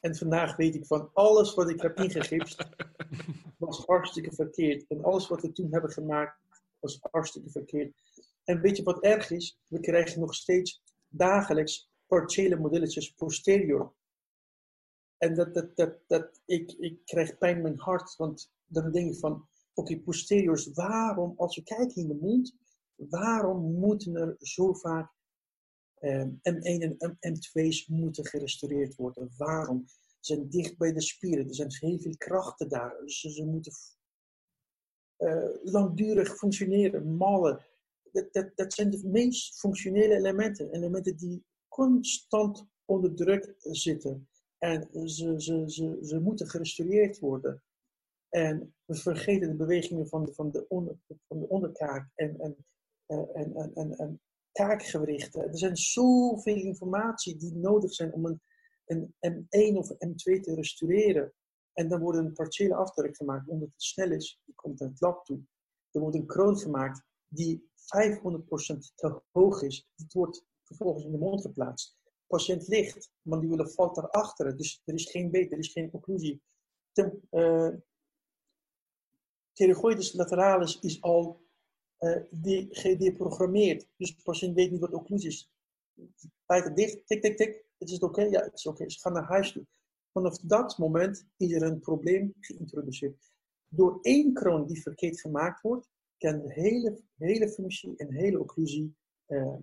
[0.00, 2.66] En vandaag weet ik van alles wat ik heb ingegipst,
[3.58, 4.84] was hartstikke verkeerd.
[4.88, 6.38] En alles wat we toen hebben gemaakt,
[6.80, 7.94] was hartstikke verkeerd.
[8.46, 9.58] En weet je wat erg is?
[9.68, 13.94] We krijgen nog steeds dagelijks partiële modelletjes posterior.
[15.18, 19.18] En dat, dat, dat, ik, ik krijg pijn in mijn hart, want dan denk ik
[19.18, 22.56] van, oké, okay, posteriors, waarom, als we kijken in de mond,
[22.94, 25.14] waarom moeten er zo vaak
[25.96, 29.30] M1 ehm, en M2's moeten gerestaureerd worden.
[29.36, 29.84] Waarom?
[29.86, 32.96] Ze zijn dicht bij de spieren, er zijn heel veel krachten daar.
[33.00, 33.72] Dus ze moeten
[35.18, 37.64] uh, langdurig functioneren, mallen.
[38.32, 40.70] Dat, dat, zijn de meest functionele elementen.
[40.70, 44.28] Elementen die constant onder druk zitten.
[44.58, 47.62] En ze, ze, ze, ze moeten gerestaureerd worden.
[48.28, 50.98] En we vergeten de bewegingen van de, van de, onder,
[51.28, 52.56] van de onderkaak en, en,
[53.06, 54.20] eh, en, en, en.
[54.52, 58.42] Er zijn zoveel informatie die nodig zijn om een,
[58.84, 61.32] een M1 of M2 te restaureren.
[61.72, 64.40] En dan wordt een partiële afdruk gemaakt omdat het snel is.
[64.44, 65.40] Die komt naar het lab toe.
[65.90, 69.88] Er wordt een kroon gemaakt die 500% te hoog is.
[69.94, 71.96] Die wordt vervolgens in de mond geplaatst.
[72.26, 74.56] Patiënt ligt, willen valt daarachter.
[74.56, 76.42] Dus er is geen beet, er is geen occlusie.
[79.52, 81.44] Pterygoides lateralis is al
[81.98, 83.88] uh, die gedeprogrammeerd.
[83.96, 85.50] Dus de patiënt weet niet wat occlusie is.
[86.44, 87.64] Feiten dicht, tik, tik, tik.
[87.78, 88.22] Het is oké?
[88.22, 88.90] Ja, het is oké.
[88.90, 89.66] Ze gaan naar huis toe.
[90.12, 93.32] Vanaf dat moment is er een probleem geïntroduceerd.
[93.68, 95.88] Door één kroon die verkeerd gemaakt wordt,
[96.18, 98.96] kan de hele, hele functie en hele occlusie
[99.26, 99.56] uh,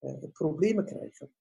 [0.00, 1.34] uh, problemen krijgen.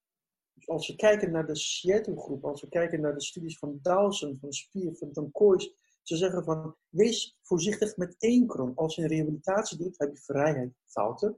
[0.54, 4.38] Dus als we kijken naar de Seattle-groep, als we kijken naar de studies van Dawson,
[4.40, 8.76] van Spier, van Tom Kois, ze zeggen van, wees voorzichtig met één kroon.
[8.76, 11.38] Als je een rehabilitatie doet, heb je vrijheid fouten.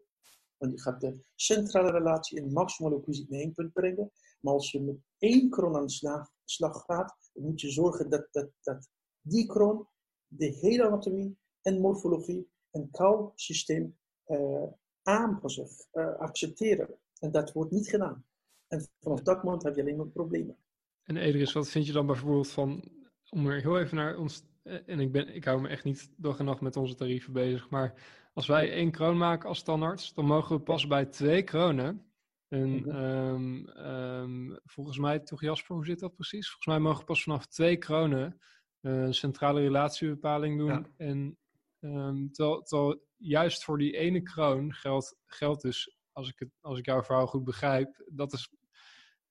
[0.58, 4.12] Want je gaat de centrale relatie in maximale occlusie in één punt brengen.
[4.40, 8.10] Maar als je met één kroon aan de slag, slag gaat, dan moet je zorgen
[8.10, 8.90] dat, dat, dat
[9.22, 9.88] die kroon
[10.28, 13.98] de hele anatomie en morfologie en kauwsysteem
[14.28, 14.64] uh,
[15.04, 16.96] aanpassen, uh, accepteren.
[17.20, 18.26] En dat wordt niet gedaan.
[18.68, 20.58] En vanaf dat moment heb je alleen maar problemen.
[21.04, 22.92] En Edris, wat vind je dan bijvoorbeeld van,
[23.30, 26.14] om er heel even naar ons eh, en ik, ben, ik hou me echt niet
[26.18, 27.94] dag en nacht met onze tarieven bezig, maar
[28.34, 32.06] als wij één kroon maken als standaard, dan mogen we pas bij twee kronen.
[32.48, 32.90] En mhm.
[32.90, 36.50] um, um, volgens mij, toch Jasper, hoe zit dat precies?
[36.50, 38.40] Volgens mij mogen we pas vanaf twee kronen
[38.82, 40.68] uh, een centrale relatiebepaling doen.
[40.68, 40.86] Ja.
[40.98, 41.38] En
[41.86, 46.80] um, terwijl, terwijl, juist voor die ene kroon geldt, geldt dus, als ik, het, als
[46.80, 48.50] ik jouw verhaal goed begrijp, dat is,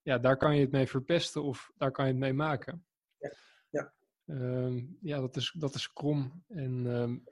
[0.03, 2.85] ja, daar kan je het mee verpesten of daar kan je het mee maken.
[4.27, 6.45] Um, ja, dat is, dat is krom.
[6.49, 7.25] En, um,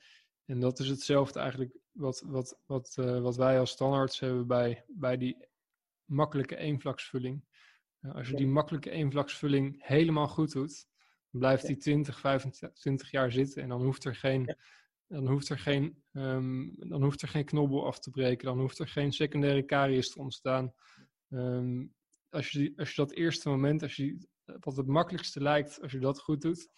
[0.45, 4.85] en dat is hetzelfde eigenlijk wat, wat, wat, uh, wat wij als standaards hebben bij,
[4.89, 5.49] bij die
[6.05, 7.45] makkelijke eenvlaksvulling.
[8.01, 10.87] Uh, als je die makkelijke eenvlaksvulling helemaal goed doet,
[11.31, 14.57] dan blijft die 20, 25 jaar zitten en dan hoeft er geen
[15.13, 18.79] dan hoeft, er geen, ehm, dan hoeft er geen knobbel af te breken, dan hoeft
[18.79, 20.75] er geen secundaire karies te ontstaan.
[21.29, 21.87] Ehm,
[22.29, 25.99] als, je, als je dat eerste moment, als je, wat het makkelijkste lijkt, als je
[25.99, 26.69] dat goed doet,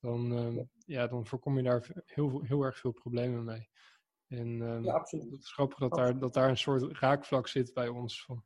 [0.00, 3.68] dan, um, ja, dan voorkom je daar heel, heel erg veel problemen mee.
[4.26, 5.30] En ja, absoluut.
[5.30, 8.24] het is grappig dat daar, dat daar een soort raakvlak zit bij ons.
[8.24, 8.44] Van,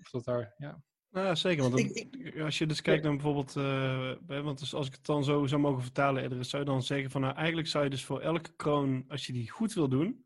[0.00, 0.82] of dat daar, ja.
[1.12, 1.62] Nou ja, zeker.
[1.70, 5.46] Want als je dus kijkt naar bijvoorbeeld, uh, want dus als ik het dan zo
[5.46, 8.20] zou mogen vertalen, Edris, zou je dan zeggen van nou eigenlijk zou je dus voor
[8.20, 10.24] elke kroon, als je die goed wil doen,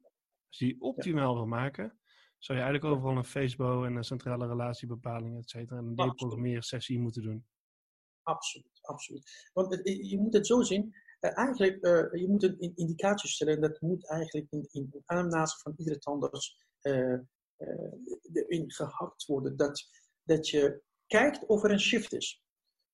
[0.49, 1.99] als je die optimaal wil maken,
[2.39, 6.63] zou je eigenlijk overal een Facebook en een centrale relatiebepaling, et cetera, en een deprogrammeren
[6.63, 7.47] sessie moeten doen.
[8.23, 9.51] Absoluut, absoluut.
[9.53, 13.81] Want je moet het zo zien, uh, eigenlijk, uh, je moet een indicatie stellen, dat
[13.81, 15.01] moet eigenlijk in, in de
[15.63, 16.59] van iedere tandarts
[18.33, 19.57] erin gehakt worden.
[19.57, 19.89] Dat
[20.27, 22.43] dat je kijkt of er een shift is.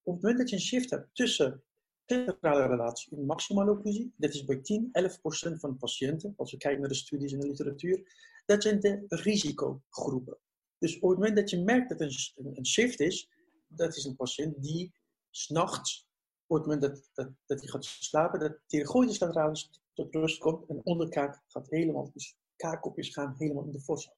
[0.03, 1.64] Op het moment dat je een shift hebt tussen
[2.07, 6.51] centrale relatie en maximale occlusie, dat is bij 10, 11 procent van de patiënten, als
[6.51, 8.14] we kijken naar de studies en de literatuur,
[8.47, 10.39] dat zijn de risicogroepen.
[10.78, 13.28] Dus op het moment dat je merkt dat er een, een shift is,
[13.68, 14.93] dat is een patiënt die
[15.30, 16.09] s'nachts,
[16.47, 17.11] op het moment dat,
[17.47, 22.37] dat, hij gaat slapen, dat thyroïdes lateralis tot rust komt en onderkaak gaat helemaal, dus
[22.57, 24.14] kaakkopjes gaan helemaal in de fossa.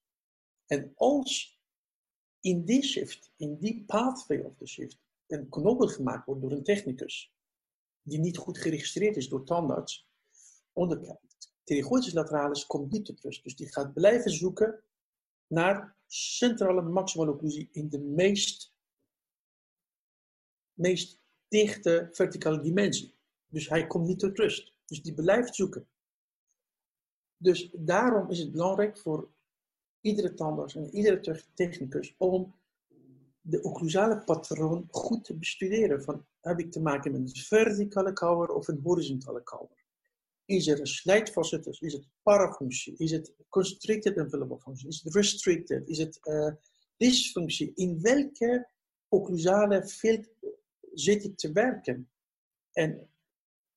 [0.66, 1.53] En als
[2.45, 6.62] in die shift, in die pathway of the shift, een knobbel gemaakt wordt door een
[6.62, 7.32] technicus,
[8.03, 10.09] die niet goed geregistreerd is door tandarts,
[10.72, 11.53] onderkijkt.
[11.62, 13.42] Pterygoides lateralis komt niet tot rust.
[13.42, 14.82] Dus die gaat blijven zoeken
[15.47, 18.74] naar centrale maximale occlusie in de meest,
[20.72, 23.14] meest dichte verticale dimensie.
[23.47, 24.72] Dus hij komt niet tot rust.
[24.84, 25.88] Dus die blijft zoeken.
[27.36, 29.34] Dus daarom is het belangrijk voor
[30.05, 32.55] iedere tandarts en iedere technicus om
[33.40, 36.02] de occlusale patroon goed te bestuderen.
[36.02, 39.84] Van, heb ik te maken met een verticale kouwer of een horizontale kouwer?
[40.44, 41.80] Is er een slijtfacetus?
[41.80, 42.94] Is het parafunctie?
[42.96, 44.88] Is het constricted envelopable functie?
[44.88, 45.88] Is het restricted?
[45.88, 46.52] Is het uh,
[46.96, 47.72] dysfunctie?
[47.74, 48.68] In welke
[49.09, 50.28] occlusale veld
[50.92, 52.11] zit ik te werken?
[52.72, 52.90] En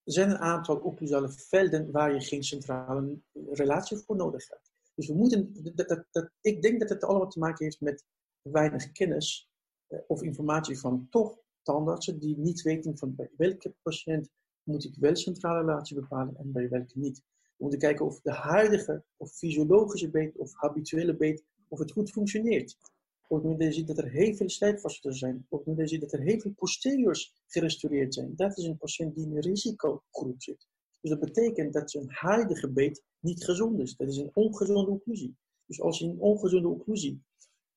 [0.04, 3.20] er zijn een aantal occlusale velden waar je geen centrale
[3.52, 4.67] relatie voor nodig hebt.
[4.98, 8.06] Dus we moeten, dat, dat, ik denk dat het allemaal te maken heeft met
[8.42, 9.50] weinig kennis
[9.88, 14.30] eh, of informatie van toch tandartsen die niet weten van bij welke patiënt
[14.64, 17.18] moet ik wel centrale relatie bepalen en bij welke niet.
[17.42, 22.12] We moeten kijken of de huidige of fysiologische beet of habituele beet, of het goed
[22.12, 22.78] functioneert.
[23.28, 25.78] Op het moment dat je ziet dat er heel veel slijtvasten zijn, op het moment
[25.78, 29.26] dat je ziet dat er heel veel posteriors gerestaureerd zijn, dat is een patiënt die
[29.26, 30.68] in een risicogroep zit.
[31.02, 33.96] Dus dat betekent dat zijn huidige beet niet gezond is.
[33.96, 35.38] Dat is een ongezonde occlusie.
[35.66, 37.24] Dus als je een ongezonde occlusie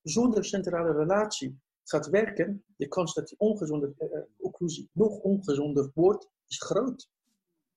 [0.02, 6.28] zonder centrale relatie gaat werken, de kans dat die ongezonde uh, occlusie nog ongezonder wordt,
[6.48, 7.08] is groot.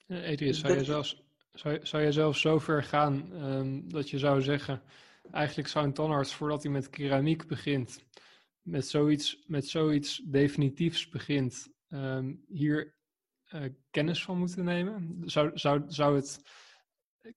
[0.08, 1.24] Uh, zou, je zelfs,
[1.54, 4.82] zou, zou je zelfs zo ver gaan um, dat je zou zeggen,
[5.32, 8.04] eigenlijk zou een tandarts voordat hij met keramiek begint,
[8.62, 12.96] met zoiets, met zoiets definitiefs begint, um, hier
[13.90, 15.22] kennis van moeten nemen?
[15.26, 16.42] Zou, zou, zou het.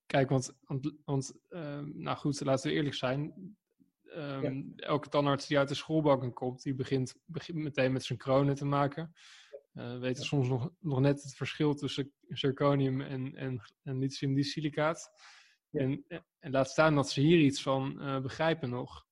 [0.06, 3.56] Kijk, want, want, want uh, nou goed, laten we eerlijk zijn.
[4.16, 8.54] Um, Elke tandarts die uit de schoolbanken komt, die begint, begint meteen met zijn kronen
[8.54, 9.12] te maken.
[9.74, 15.10] Uh, we weten soms nog, nog net het verschil tussen zirconium en, en, en lithium-disilicaat.
[15.70, 16.04] En,
[16.38, 19.04] en laat staan dat ze hier iets van uh, begrijpen nog.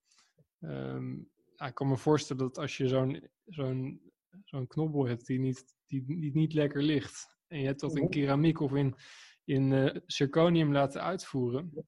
[0.61, 4.13] Um, nou, ik kan me voorstellen dat als je zo'n zo'n
[4.45, 7.37] zo'n knobbel hebt die niet die, niet lekker ligt.
[7.47, 8.11] En je hebt dat in mhm.
[8.11, 8.95] keramiek of in,
[9.45, 11.87] in uh, zirconium laten uitvoeren.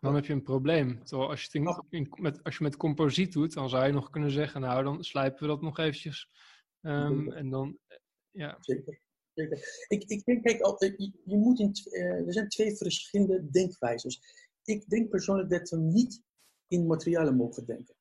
[0.00, 1.04] Dan heb je een probleem.
[1.04, 4.10] Terwijl als je, het in, met, als je met composiet doet, dan zou je nog
[4.10, 6.30] kunnen zeggen, nou dan slijpen we dat nog eventjes.
[6.80, 7.98] Um, en dan, eh,
[8.30, 8.56] ja.
[8.60, 9.00] Zeker.
[9.34, 9.86] Zeker.
[9.88, 14.20] Ik, ik denk, kijk, altijd, je, je moet in, uh, er zijn twee verschillende denkwijzes.
[14.64, 16.22] Ik denk persoonlijk dat we niet
[16.66, 17.94] in materialen mogen denken.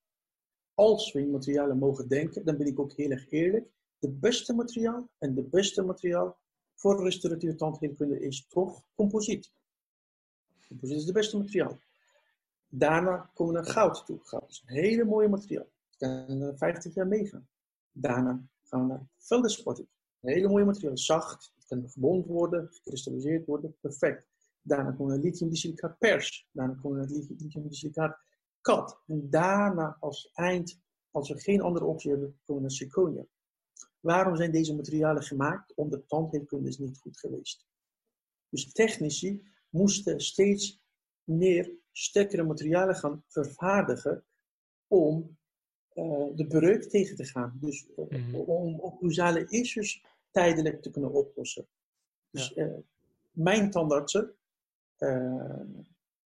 [0.73, 3.69] Als we in materialen mogen denken, dan ben ik ook heel erg eerlijk
[3.99, 6.37] de beste materiaal en de beste materiaal
[6.75, 9.51] voor restauratieve tandheelkunde is toch composiet.
[10.67, 11.79] Composiet is het beste materiaal.
[12.67, 14.19] Daarna komen we naar goud toe.
[14.23, 15.67] Goud is een hele mooie materiaal.
[15.89, 17.47] Het kan 50 jaar meegaan.
[17.91, 19.87] Daarna gaan we naar veldenspotting.
[20.21, 20.97] Een hele mooie materiaal.
[20.97, 21.53] Zacht.
[21.55, 23.75] Het kan gebond worden, gekristalliseerd worden.
[23.81, 24.27] Perfect.
[24.61, 26.47] Daarna komen we naar lithium-disilicaat pers.
[26.51, 28.17] Daarna komen we naar lithium-disilicaat
[28.61, 29.01] kat.
[29.07, 30.81] En daarna als eind,
[31.11, 33.25] als we geen andere optie hebben, komen we naar zirconia.
[33.99, 35.73] Waarom zijn deze materialen gemaakt?
[35.75, 37.65] Omdat tandheelkunde is niet goed geweest.
[38.49, 40.81] Dus technici moesten steeds
[41.23, 44.25] meer sterkere materialen gaan vervaardigen
[44.87, 45.37] om
[45.93, 47.57] uh, de breuk tegen te gaan.
[47.61, 48.35] Dus mm.
[48.35, 51.67] om occlusale issues tijdelijk te kunnen oplossen.
[52.29, 52.65] Dus ja.
[52.65, 52.77] uh,
[53.31, 54.35] mijn tandartsen,
[54.97, 55.61] uh,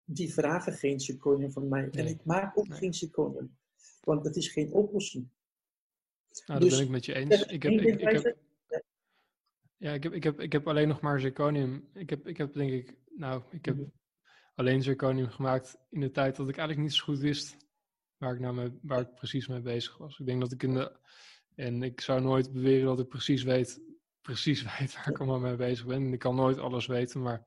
[0.04, 1.90] die vragen geen zirconium van mij.
[1.90, 3.56] En ik maak ook geen zirconium.
[4.00, 5.28] Want dat is geen oplossing.
[6.46, 7.42] Nou, dat dus, ben ik met je eens.
[7.42, 8.36] Ik heb, ik, ik heb,
[9.76, 11.88] ja, ik heb, ik, heb, ik heb alleen nog maar zirconium.
[11.94, 13.88] Ik heb, ik heb denk ik, nou, ik heb mhm.
[14.54, 17.56] alleen zirconium gemaakt in de tijd dat ik eigenlijk niet zo goed wist
[18.16, 20.18] waar ik, nou mee, waar ik precies mee bezig was.
[20.18, 21.00] Ik denk dat ik in de,
[21.54, 23.80] en ik zou nooit beweren dat ik precies weet,
[24.20, 26.04] precies weet waar ik allemaal mee bezig ben.
[26.06, 27.42] En ik kan nooit alles weten, maar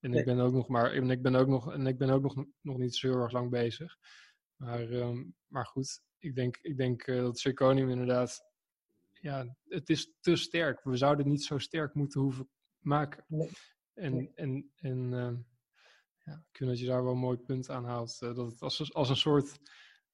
[0.00, 2.22] en ik ben ook nog maar, en ik ben ook nog, en ik ben ook
[2.22, 3.96] nog, nog niet zo heel erg lang bezig.
[4.56, 8.44] Maar, um, maar goed, ik denk, ik denk uh, dat zirconium inderdaad,
[9.12, 10.84] ja, het is te sterk.
[10.84, 12.48] We zouden het niet zo sterk moeten hoeven
[12.78, 13.24] maken.
[13.28, 13.50] Nee.
[13.94, 15.32] En, en, en uh,
[16.24, 18.18] ja, ik vind dat je daar wel een mooi punt aan haalt.
[18.22, 19.60] Uh, dat het als, als een soort,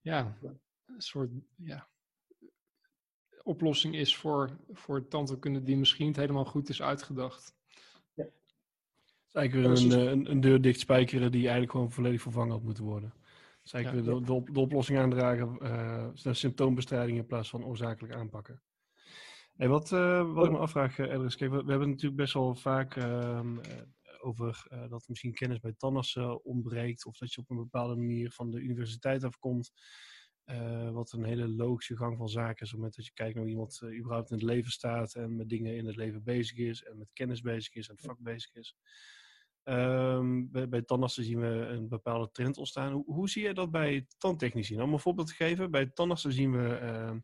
[0.00, 0.38] ja,
[0.86, 1.88] een soort, ja,
[3.42, 7.54] oplossing is voor, voor tandheelkunde die misschien niet helemaal goed is uitgedacht.
[8.14, 8.24] Ja.
[8.24, 12.52] Het is eigenlijk weer een, een, een, deur dicht spijkeren die eigenlijk gewoon volledig vervangen
[12.52, 13.12] had moeten worden.
[13.66, 18.62] Dus eigenlijk ja, de, de, de, oplossing aandragen, uh, symptoombestrijding in plaats van oorzakelijk aanpakken.
[19.56, 22.32] Hey, wat, uh, wat ik me afvraag, uh, Edris, kijk, we, we, hebben natuurlijk best
[22.32, 23.40] wel vaak uh,
[24.20, 28.50] over dat misschien kennis bij tandartsen ontbreekt, of dat je op een bepaalde manier van
[28.50, 29.72] de universiteit afkomt.
[30.92, 32.66] Wat een hele logische gang van zaken is.
[32.66, 35.36] Op het moment dat je kijkt naar hoe iemand überhaupt in het leven staat en
[35.36, 38.18] met dingen in het leven bezig is en met kennis bezig is en het vak
[38.18, 38.76] bezig is.
[39.68, 42.92] Um, bij, bij tandartsen zien we een bepaalde trend ontstaan.
[42.92, 44.80] Hoe, hoe zie je dat bij tandtechnici?
[44.80, 47.16] Om een voorbeeld te geven, bij tandartsen zien we uh,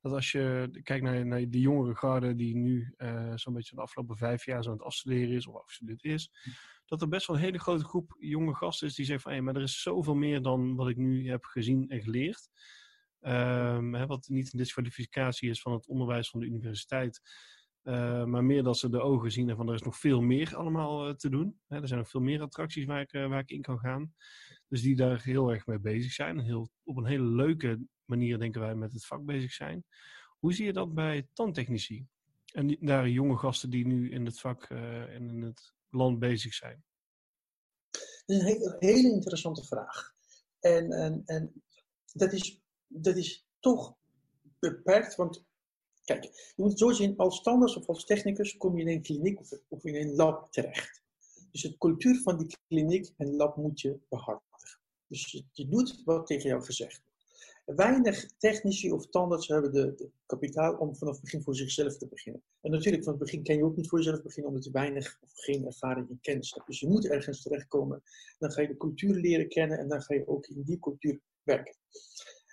[0.00, 3.82] dat als je kijkt naar, naar de jongere garde die nu uh, zo'n beetje de
[3.82, 6.30] afgelopen vijf jaar zo aan het afstuderen is of afgestudeerd is,
[6.86, 9.40] dat er best wel een hele grote groep jonge gasten is die zeggen van hé,
[9.40, 12.48] maar er is zoveel meer dan wat ik nu heb gezien en geleerd.
[13.20, 17.20] Um, hè, wat niet een disqualificatie is van het onderwijs van de universiteit.
[17.84, 20.56] Uh, maar meer dat ze de ogen zien en van er is nog veel meer
[20.56, 21.60] allemaal uh, te doen.
[21.66, 24.14] Hè, er zijn nog veel meer attracties waar ik, uh, waar ik in kan gaan.
[24.68, 26.40] Dus die daar heel erg mee bezig zijn.
[26.40, 29.84] Heel, op een hele leuke manier denken wij met het vak bezig zijn.
[30.38, 32.06] Hoe zie je dat bij tandtechnici?
[32.52, 36.84] En daar jonge gasten die nu in het vak en in het land bezig zijn?
[37.90, 40.12] Dat is een hele, hele interessante vraag.
[40.60, 41.62] En, en, en
[42.12, 43.96] dat, is, dat is toch
[44.58, 45.44] beperkt, want
[46.04, 49.02] kijk, je moet het zo zien, als standaard of als technicus kom je in een
[49.02, 51.02] kliniek of, in een lab terecht.
[51.50, 54.78] Dus de cultuur van die kliniek en lab moet je behartigen.
[55.06, 57.02] Dus je doet wat tegen jou gezegd
[57.64, 62.08] Weinig technici of tandarts hebben de, de, kapitaal om vanaf het begin voor zichzelf te
[62.08, 62.42] beginnen.
[62.60, 65.18] En natuurlijk, van het begin kan je ook niet voor jezelf beginnen omdat je weinig
[65.20, 66.66] of geen ervaring en kennis hebt.
[66.66, 68.02] Dus je moet ergens terechtkomen.
[68.38, 71.20] Dan ga je de cultuur leren kennen en dan ga je ook in die cultuur
[71.42, 71.74] werken.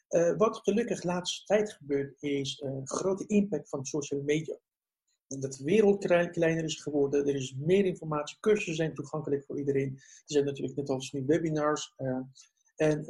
[0.10, 4.58] Uh, wat gelukkig de laatste tijd gebeurt, is een grote impact van social media.
[5.28, 9.94] Dat de wereld kleiner is geworden, er is meer informatie, cursussen zijn toegankelijk voor iedereen.
[9.96, 11.94] Er zijn natuurlijk net als nu webinars.
[11.98, 12.20] Uh,
[12.76, 13.06] en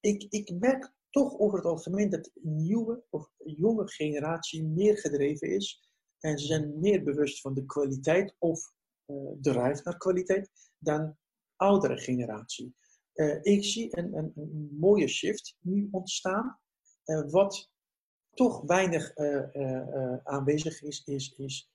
[0.00, 5.48] ik, ik merk toch over het algemeen dat de nieuwe of jonge generatie meer gedreven
[5.48, 5.94] is.
[6.20, 8.72] En ze zijn meer bewust van de kwaliteit of
[9.40, 11.16] drive naar kwaliteit dan
[11.56, 12.74] oudere generatie.
[13.20, 16.58] Uh, ik zie een, een, een, mooie shift nu ontstaan.
[17.04, 17.70] Uh, wat
[18.34, 19.16] toch weinig
[20.24, 21.70] aanwezig is, is, is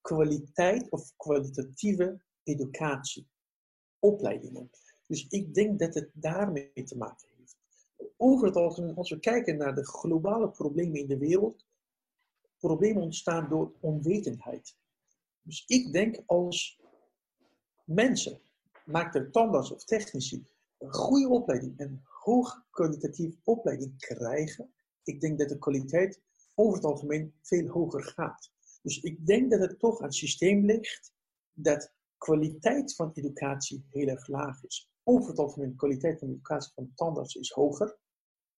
[0.00, 3.28] kwaliteit of kwalitatieve educatie,
[3.98, 4.70] opleidingen.
[5.06, 7.56] Dus ik denk dat het daarmee te maken heeft
[8.16, 11.66] over het algemeen, als we kijken naar de globale problemen in de wereld,
[12.58, 14.76] problemen ontstaan door onwetendheid.
[15.42, 16.80] Dus ik denk als
[17.84, 18.40] mensen,
[18.88, 20.46] maakt er tandarts of technici,
[20.78, 24.72] een goede opleiding, een hoog kwalitatief opleiding krijgen,
[25.02, 26.20] ik denk dat de kwaliteit
[26.54, 28.50] over het algemeen veel hoger gaat.
[28.82, 31.12] Dus ik denk dat het toch aan het systeem ligt
[31.52, 34.90] dat kwaliteit van educatie heel erg laag is.
[35.02, 37.98] Over het algemeen, kwaliteit van educatie van tandarts is hoger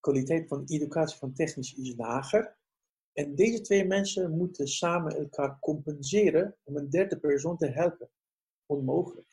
[0.01, 2.59] kwaliteit van educatie van technisch is lager.
[3.13, 8.11] En deze twee mensen moeten samen elkaar compenseren om een derde persoon te helpen.
[8.67, 9.30] Onmogelijk.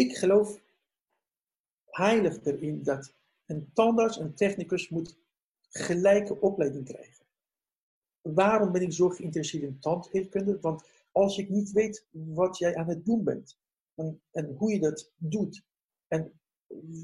[0.00, 0.60] Ik geloof
[1.84, 3.14] heilig erin dat
[3.46, 5.18] een tandarts, een technicus moet
[5.68, 7.26] gelijke opleiding krijgen.
[8.20, 10.60] Waarom ben ik zo geïnteresseerd in tandheelkunde?
[10.60, 13.58] Want als ik niet weet wat jij aan het doen bent
[14.30, 15.62] en, hoe je dat doet
[16.08, 16.40] en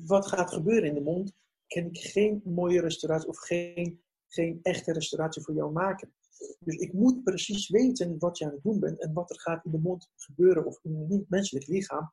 [0.07, 1.33] wat gaat gebeuren in de mond,
[1.67, 6.15] kan ik geen mooie restauratie of geen, geen echte restauratie voor jou maken.
[6.59, 9.65] Dus ik moet precies weten wat je aan het doen bent en wat er gaat
[9.65, 12.13] in de mond gebeuren of in het menselijk lichaam.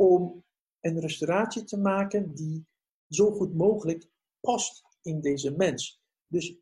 [0.00, 0.44] Om
[0.80, 2.66] een restauratie te maken die
[3.08, 4.08] zo goed mogelijk
[4.40, 6.02] past in deze mens.
[6.26, 6.56] Dus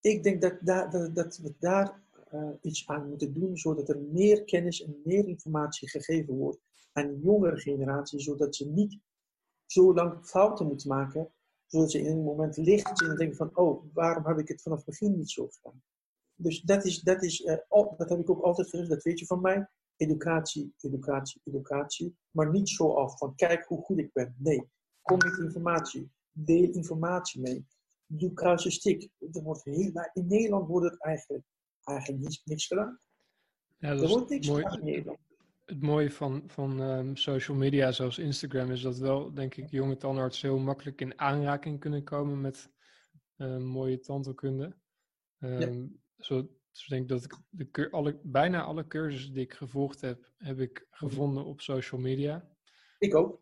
[0.00, 0.58] ik denk dat,
[0.92, 2.02] dat, dat we daar
[2.32, 6.60] uh, iets aan moeten doen, zodat er meer kennis en meer informatie gegeven wordt
[6.92, 8.98] aan jongere generatie, zodat ze niet
[9.66, 11.32] zo lang fouten moeten maken,
[11.66, 14.78] zodat ze in een moment licht en denken van, oh, waarom heb ik het vanaf
[14.78, 15.82] het begin niet zo gedaan?
[16.34, 17.56] Dus dat, is, dat, is, uh,
[17.96, 19.68] dat heb ik ook altijd gezegd, dat weet je van mij.
[20.02, 22.16] Educatie, educatie, educatie.
[22.30, 24.34] Maar niet zo af van, kijk hoe goed ik ben.
[24.38, 24.68] Nee,
[25.02, 26.10] kom met informatie.
[26.32, 27.66] Deel informatie mee.
[28.06, 29.10] Doe kruisjestik.
[29.32, 31.44] Er wordt heel, in Nederland wordt het eigenlijk,
[31.82, 32.98] eigenlijk niks, niks gedaan.
[33.78, 34.62] Ja, dat er wordt niks mooi.
[34.62, 35.18] gedaan in Nederland
[35.72, 39.96] het mooie van, van um, social media zoals Instagram is dat wel, denk ik, jonge
[39.96, 42.70] tandartsen heel makkelijk in aanraking kunnen komen met
[43.36, 44.76] um, mooie tandheelkunde.
[45.38, 46.24] Um, ja.
[46.24, 50.32] zo, dus ik denk dat ik de, alle, bijna alle cursussen die ik gevolgd heb,
[50.36, 52.48] heb ik gevonden op social media.
[52.98, 53.40] Ik ook.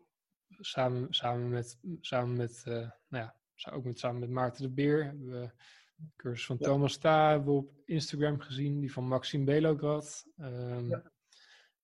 [0.59, 2.73] Samen, samen met, samen met, uh,
[3.07, 5.51] nou ja, ook met, samen met Maarten de Beer hebben we
[5.95, 6.65] de cursus van ja.
[6.65, 10.25] Thomas Ta hebben we op Instagram gezien, die van Maxime Belograd.
[10.37, 11.11] Um, ja.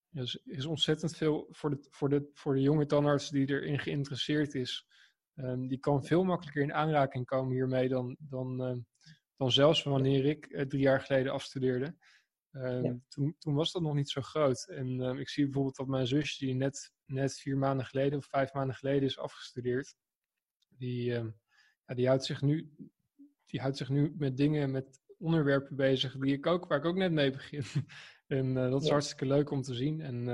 [0.10, 3.80] Dus er is ontzettend veel voor de, voor, de, voor de jonge tandarts die erin
[3.80, 4.88] geïnteresseerd is.
[5.36, 8.78] Um, die kan veel makkelijker in aanraking komen hiermee dan, dan, uh,
[9.38, 11.96] dan zelfs wanneer ik uh, drie jaar geleden afstudeerde.
[12.52, 12.98] Ja.
[13.08, 14.68] toen, toen was dat nog niet zo groot.
[14.68, 18.26] En uh, ik zie bijvoorbeeld dat mijn zusje, die net, net vier maanden geleden of
[18.26, 19.96] vijf maanden geleden is afgestudeerd,
[20.68, 21.04] die,
[21.86, 22.72] ja, die, houdt zich nu,
[23.46, 26.96] die houdt zich nu met dingen, met onderwerpen bezig die ik ook, waar ik ook
[26.96, 27.64] net mee begin.
[28.28, 28.94] En uh, dat is ja.
[28.94, 30.02] hartstikke leuk om te zien.
[30.02, 30.28] En,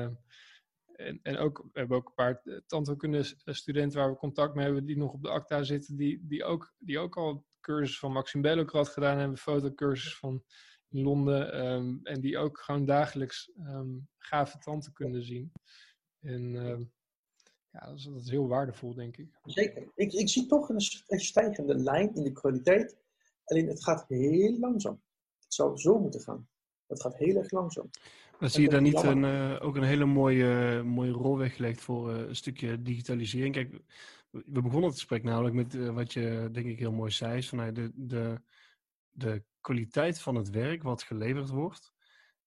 [0.95, 4.85] en, en ook, we hebben ook een paar tandheelkunde studenten waar we contact mee hebben,
[4.85, 8.43] die nog op de acta zitten, die, die, ook, die ook al cursus van Maxime
[8.43, 10.43] Bellocrat gedaan hebben, fotocursus van
[10.89, 11.65] in Londen.
[11.65, 15.51] Um, en die ook gewoon dagelijks um, gave tandheelkunde zien.
[16.19, 16.91] En um,
[17.69, 19.39] ja, dat is, dat is, heel waardevol, denk ik.
[19.43, 19.91] Zeker.
[19.95, 22.97] Ik, ik zie toch een, een stijgende lijn in de kwaliteit.
[23.43, 25.01] Alleen het gaat heel langzaam.
[25.39, 26.47] Het zou zo moeten gaan.
[26.87, 27.89] Dat gaat heel erg langzaam.
[28.39, 32.13] Maar zie je daar niet een, uh, ook een hele mooie, mooie rol weggelegd voor
[32.13, 33.53] uh, een stukje digitalisering?
[33.53, 33.81] Kijk,
[34.33, 37.37] we begonnen het gesprek namelijk met uh, wat je denk ik heel mooi zei.
[37.37, 38.41] Is van, de, de,
[39.11, 41.93] de kwaliteit van het werk wat geleverd wordt,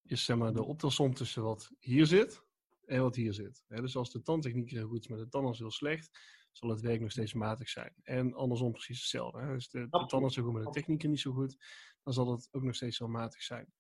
[0.03, 2.43] is zeg maar de optelsom tussen wat hier zit
[2.85, 3.65] en wat hier zit.
[3.69, 6.19] dus als de tandtechniek heel goed is, maar de tandarts heel slecht,
[6.57, 7.93] zal het werk nog steeds matig zijn.
[8.03, 9.41] En andersom precies hetzelfde.
[9.41, 9.53] Hè?
[9.53, 11.57] Dus de, de tandarts zo goed, maar de technieken niet zo goed,
[12.03, 13.73] dan zal het ook nog steeds wel matig zijn.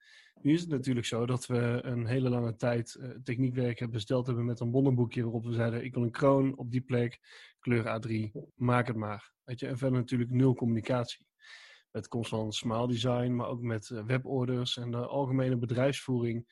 [0.42, 4.26] Nu is het natuurlijk zo dat we een hele lange tijd uh, techniekwerk hebben besteld
[4.26, 7.20] hebben met een bonnenboekje waarop we zeiden, ik wil een kroon op die plek,
[7.58, 9.32] kleur A3, maak het maar.
[9.44, 9.66] Weet je?
[9.66, 11.26] En verder natuurlijk nul communicatie.
[11.90, 16.46] Met komst van smile design, maar ook met uh, weborders en de algemene bedrijfsvoering.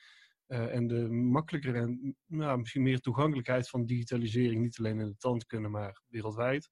[0.47, 5.67] Uh, en de makkelijker en misschien meer toegankelijkheid van digitalisering, niet alleen in de tandkunde,
[5.67, 6.69] maar wereldwijd,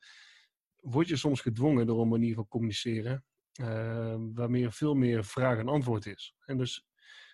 [0.79, 3.25] word je soms gedwongen door een manier van communiceren
[3.61, 6.35] uh, waarmee veel meer vraag en antwoord is.
[6.45, 6.85] En dus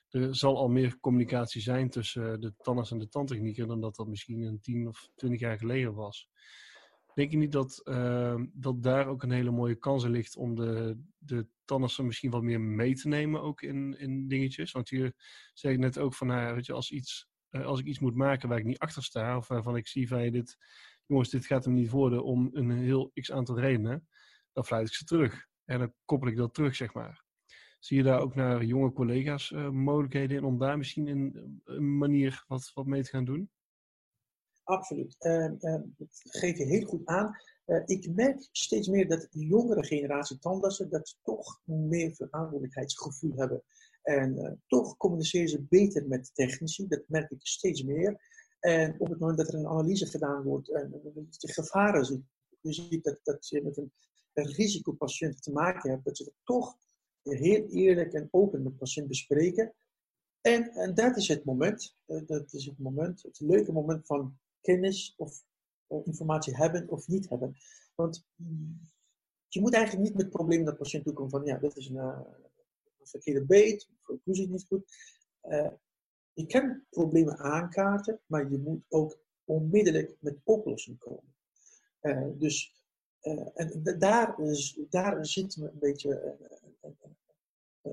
[0.09, 4.07] er zal al meer communicatie zijn tussen de tandarts en de tandtechnieker dan dat dat
[4.07, 6.29] misschien een tien of twintig jaar geleden was.
[7.19, 10.55] Denk je niet dat, uh, dat daar ook een hele mooie kans in ligt om
[10.55, 11.47] de, de
[12.03, 14.71] misschien wat meer mee te nemen ook in, in dingetjes?
[14.71, 15.13] Want hier
[15.53, 18.15] zeg ik net ook van, nou, weet je, als, iets, uh, als ik iets moet
[18.15, 20.57] maken waar ik niet achter sta, of waarvan ik zie van, dit,
[21.05, 24.07] jongens, dit gaat hem niet worden om een heel x aantal redenen,
[24.51, 25.45] dan fluit ik ze terug.
[25.65, 27.23] En dan koppel ik dat terug, zeg maar.
[27.79, 31.97] Zie je daar ook naar jonge collega's uh, mogelijkheden in om daar misschien een, een,
[31.97, 33.49] manier wat, wat mee te gaan doen?
[34.69, 35.15] Absoluut.
[35.19, 37.35] Uh, uh, dat geef je heel goed aan.
[37.65, 43.63] Uh, ik merk steeds meer dat de jongere generatie tandartsen dat toch meer verantwoordelijkheidsgevoel hebben.
[44.01, 46.87] En uh, toch communiceren ze beter met technici.
[46.87, 48.21] Dat merk ik steeds meer.
[48.59, 50.89] En op het moment dat er een analyse gedaan wordt en
[51.29, 52.23] de gevaren ziet,
[52.61, 53.91] je ziet dat, dat je met een,
[54.33, 56.77] risicopatiënt te maken hebt, dat ze toch
[57.23, 59.73] heel eerlijk en open met de patiënt bespreken.
[60.41, 65.13] En, en dat is het moment, dat is het moment, het leuke moment van kennis
[65.17, 65.43] of
[65.87, 67.55] uh, informatie hebben of niet hebben.
[67.95, 68.25] Want
[69.47, 71.89] je moet eigenlijk niet met problemen naar de patiënt toe komen van, ja, dat is
[71.89, 72.27] een, een
[73.03, 73.89] verkeerde beet,
[74.25, 74.83] zit het niet goed.
[76.33, 81.35] je kan problemen aankaarten, maar je moet ook onmiddellijk met oplossingen komen.
[82.39, 82.73] dus
[83.53, 84.35] en daar,
[84.89, 86.37] daar zit een beetje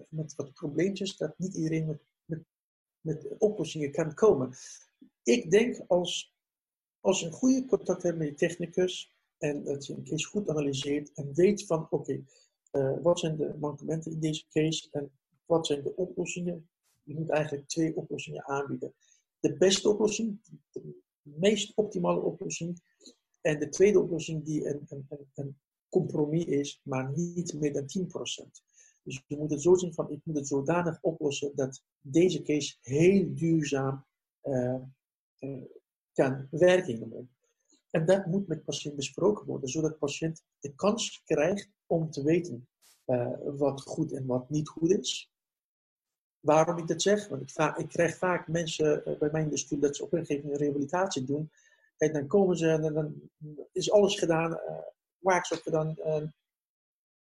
[0.08, 1.86] met wat probleempjes dat niet iedereen
[2.24, 2.44] met,
[3.00, 4.54] met oplossingen kan komen.
[5.22, 6.35] Ik denk als,
[7.06, 10.48] als je een goede contact hebt met je technicus en dat je een case goed
[10.48, 12.24] analyseert en weet van oké,
[12.72, 15.10] uh, wat zijn de mankementen in deze case en
[15.44, 16.68] wat zijn de oplossingen.
[17.02, 18.94] Je moet eigenlijk twee oplossingen aanbieden.
[19.40, 20.40] De beste oplossing,
[20.72, 22.80] de meest optimale oplossing
[23.40, 28.50] en de tweede oplossing die een, een, een compromis is, maar niet meer dan 10%.
[29.02, 32.76] Dus je moet het zo zien van, ik moet het zodanig oplossen dat deze case
[32.80, 34.04] heel duurzaam
[34.42, 34.74] uh,
[35.40, 35.62] uh,
[36.16, 37.28] kan werken.
[37.90, 42.22] En dat moet met patiënt besproken worden, zodat de patiënt de kans krijgt om te
[42.22, 42.68] weten
[43.06, 45.30] uh, wat goed en wat niet goed is.
[46.40, 47.28] Waarom ik dat zeg?
[47.28, 50.18] Want ik, ik krijg vaak mensen bij mij in de stoel dat ze op een
[50.18, 51.50] gegeven moment rehabilitatie doen.
[51.96, 53.30] En dan komen ze en dan
[53.72, 54.78] is alles gedaan, uh,
[55.18, 55.94] wax op gedaan,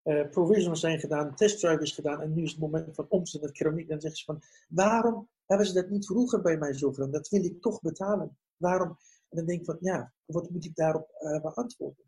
[0.03, 3.51] uh, provisionals zijn gedaan, testdrive is gedaan en nu is het moment van omzet met
[3.51, 3.87] keramiek.
[3.87, 7.11] Dan zeggen ze van, waarom hebben ze dat niet vroeger bij mij zo gedaan?
[7.11, 8.37] Dat wil ik toch betalen.
[8.61, 8.89] Waarom?
[9.29, 12.05] En dan denk ik van, ja, wat moet ik daarop uh, beantwoorden?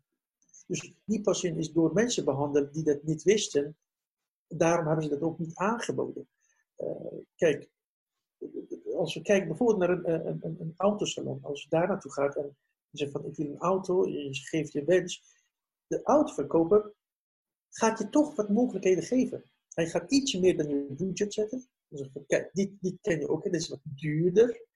[0.66, 3.76] Dus die patiënt is door mensen behandeld die dat niet wisten.
[4.48, 6.28] Daarom hebben ze dat ook niet aangeboden.
[6.76, 7.70] Uh, kijk,
[8.96, 12.56] als we kijken bijvoorbeeld naar een, een, een, autosalon, als je daar naartoe gaat en
[12.90, 15.22] je zegt van ik wil een auto, je geeft je wens,
[15.86, 16.92] de autoverkoper
[17.70, 19.44] gaat je toch wat mogelijkheden geven.
[19.68, 21.68] Hij gaat ietsje meer dan je budget zetten.
[21.88, 24.66] Van, kijk, dit, dit ken je ook, dit is wat duurder.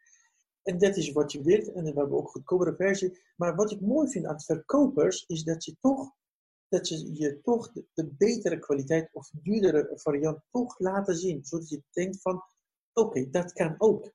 [0.69, 1.73] En dat is wat je wilt.
[1.73, 3.21] En we hebben ook goedkopere versie.
[3.37, 6.13] Maar wat ik mooi vind aan verkopers, is dat je toch,
[6.69, 11.45] dat je, je toch de, betere kwaliteit of duurdere variant toch laten zien.
[11.45, 12.43] Zodat je denkt van,
[12.93, 14.13] oké, dat kan ook.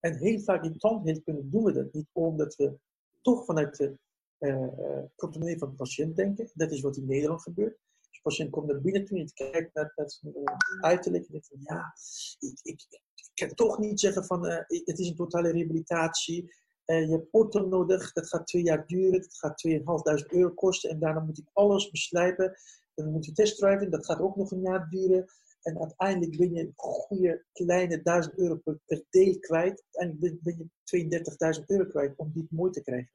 [0.00, 2.78] En heel vaak in tandheelkunde doen we dat niet, omdat we
[3.22, 3.98] toch vanuit de
[4.38, 6.50] uh, portemonnee van de patiënt denken.
[6.54, 7.78] Dat is wat in Nederland gebeurt.
[8.00, 11.48] Dus de patiënt komt naar binnen toe en kijkt naar, zijn uh, uiterlijk en denkt
[11.48, 11.94] van ja,
[12.38, 13.00] ik, ik,
[13.36, 16.54] kan toch niet zeggen van uh, het is een totale rehabilitatie.
[16.84, 20.98] je hebt ortho nodig, dat gaat twee jaar duren, dat gaat 2.500 euro kosten en
[20.98, 22.58] daarna moet ik alles beslijpen.
[22.94, 25.26] Dan moet je testdriven, dat gaat ook nog een jaar duren.
[25.62, 29.04] En uiteindelijk ben je een goede kleine 1000 euro per, per
[29.40, 29.84] kwijt.
[29.90, 33.12] Uiteindelijk ben je 32.000 euro kwijt om dit mooi te krijgen.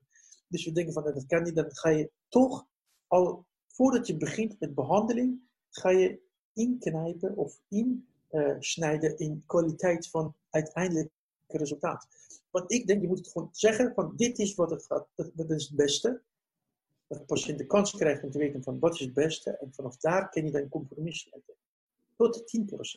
[0.47, 1.55] Dus we denken van dat kan niet.
[1.55, 2.67] Dan ga je toch
[3.07, 6.21] al voordat je begint met behandeling, ga je
[6.53, 7.59] inknijpen of
[8.31, 11.09] insnijden in kwaliteit van uiteindelijk
[11.47, 12.07] resultaat.
[12.49, 15.07] Want ik denk, je moet het gewoon zeggen van dit is wat het gaat,
[15.47, 16.21] is het beste.
[17.07, 19.51] Dat de patiënt de kans krijgt om te weten van wat is het beste.
[19.51, 21.55] En vanaf daar kan je dan een compromis sluiten
[22.29, 22.43] tot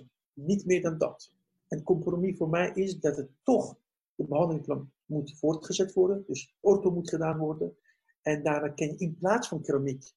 [0.03, 0.05] 10%.
[0.33, 1.33] Niet meer dan dat.
[1.69, 3.77] En compromis voor mij is dat het toch,
[4.15, 6.25] de behandelingsplan moet voortgezet worden.
[6.27, 7.77] Dus ortho moet gedaan worden.
[8.23, 10.13] En daarna kan je in plaats van keramiek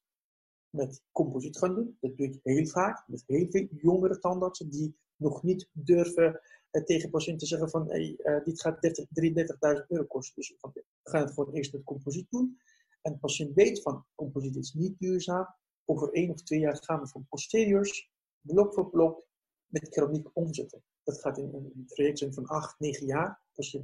[0.70, 1.96] met composiet gaan doen.
[2.00, 6.40] Dat doe ik heel vaak met heel veel jongere tandartsen die nog niet durven
[6.70, 10.34] eh, tegen patiënten zeggen van hey, uh, dit gaat 33.000 euro kosten.
[10.34, 12.60] Dus we gaan het voor eerst met composiet doen.
[13.02, 15.46] En de patiënt weet van composiet is niet duurzaam.
[15.84, 18.10] Over één of twee jaar gaan we van posteriors
[18.40, 19.26] blok voor blok
[19.66, 20.82] met keramiek omzetten.
[21.02, 23.42] Dat gaat in een traject zijn van 8, 9 jaar.
[23.52, 23.82] Dus je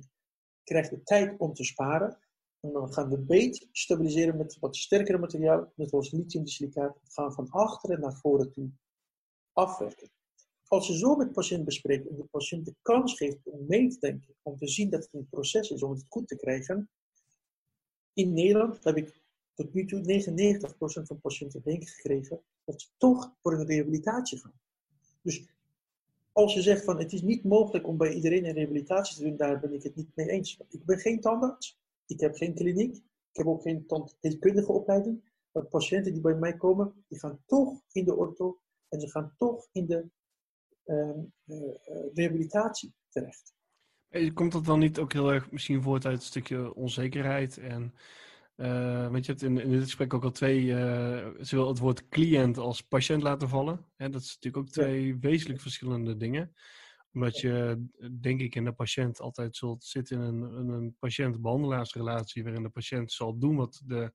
[0.64, 2.18] krijgt de tijd om te sparen.
[2.61, 6.95] En dan gaan we beet stabiliseren met wat sterkere materiaal, net zoals lithiumdisilicaat.
[7.03, 8.70] Dat gaan we van achteren naar voren toe
[9.53, 10.11] afwerken.
[10.69, 13.89] Als je zo met de patiënt bespreekt en de patiënt de kans geeft om mee
[13.89, 16.91] te denken, om te zien dat het een proces is om het goed te krijgen.
[18.12, 19.23] In Nederland heb ik
[19.55, 20.23] tot nu toe
[21.01, 24.61] 99% van patiënten meegekregen dat ze toch voor een rehabilitatie gaan.
[25.23, 25.45] Dus
[26.33, 29.37] als je zegt van het is niet mogelijk om bij iedereen een rehabilitatie te doen,
[29.37, 30.61] daar ben ik het niet mee eens.
[30.69, 35.33] Ik ben geen tandarts, ik heb geen kliniek, ik heb ook geen tandheelkundige opleiding.
[35.53, 38.59] Maar patiënten die bij mij komen, die gaan toch in de ortho
[38.89, 40.11] en ze gaan toch in de
[42.14, 43.53] rehabilitatie terecht.
[44.35, 47.95] Komt dat dan niet ook heel erg misschien voort uit een stukje onzekerheid en
[48.57, 52.09] uh, want je hebt in, in dit gesprek ook al twee, uh, zowel het woord
[52.09, 53.87] cliënt als patiënt laten vallen.
[53.97, 55.18] Hè, dat is natuurlijk ook twee ja.
[55.18, 56.55] wezenlijk verschillende dingen.
[57.12, 57.85] Omdat je,
[58.20, 63.12] denk ik, in de patiënt altijd zult zitten in een, een patiënt-behandelaarsrelatie, waarin de patiënt
[63.12, 64.12] zal doen wat de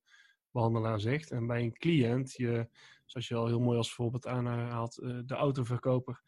[0.52, 1.32] behandelaar zegt.
[1.32, 2.70] En bij een cliënt, je,
[3.06, 4.96] zoals je al heel mooi als voorbeeld aanhaalt,
[5.26, 6.22] de autoverkoper,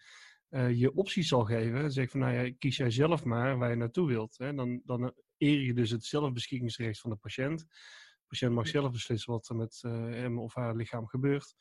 [0.52, 1.92] je opties zal geven.
[1.92, 4.38] Zeg van, nou ja, kies jij zelf maar waar je naartoe wilt.
[4.38, 4.54] Hè.
[4.54, 7.60] Dan, dan eer je dus het zelfbeschikkingsrecht van de patiënt.
[7.60, 11.56] De patiënt mag zelf beslissen wat er met uh, hem of haar lichaam gebeurt.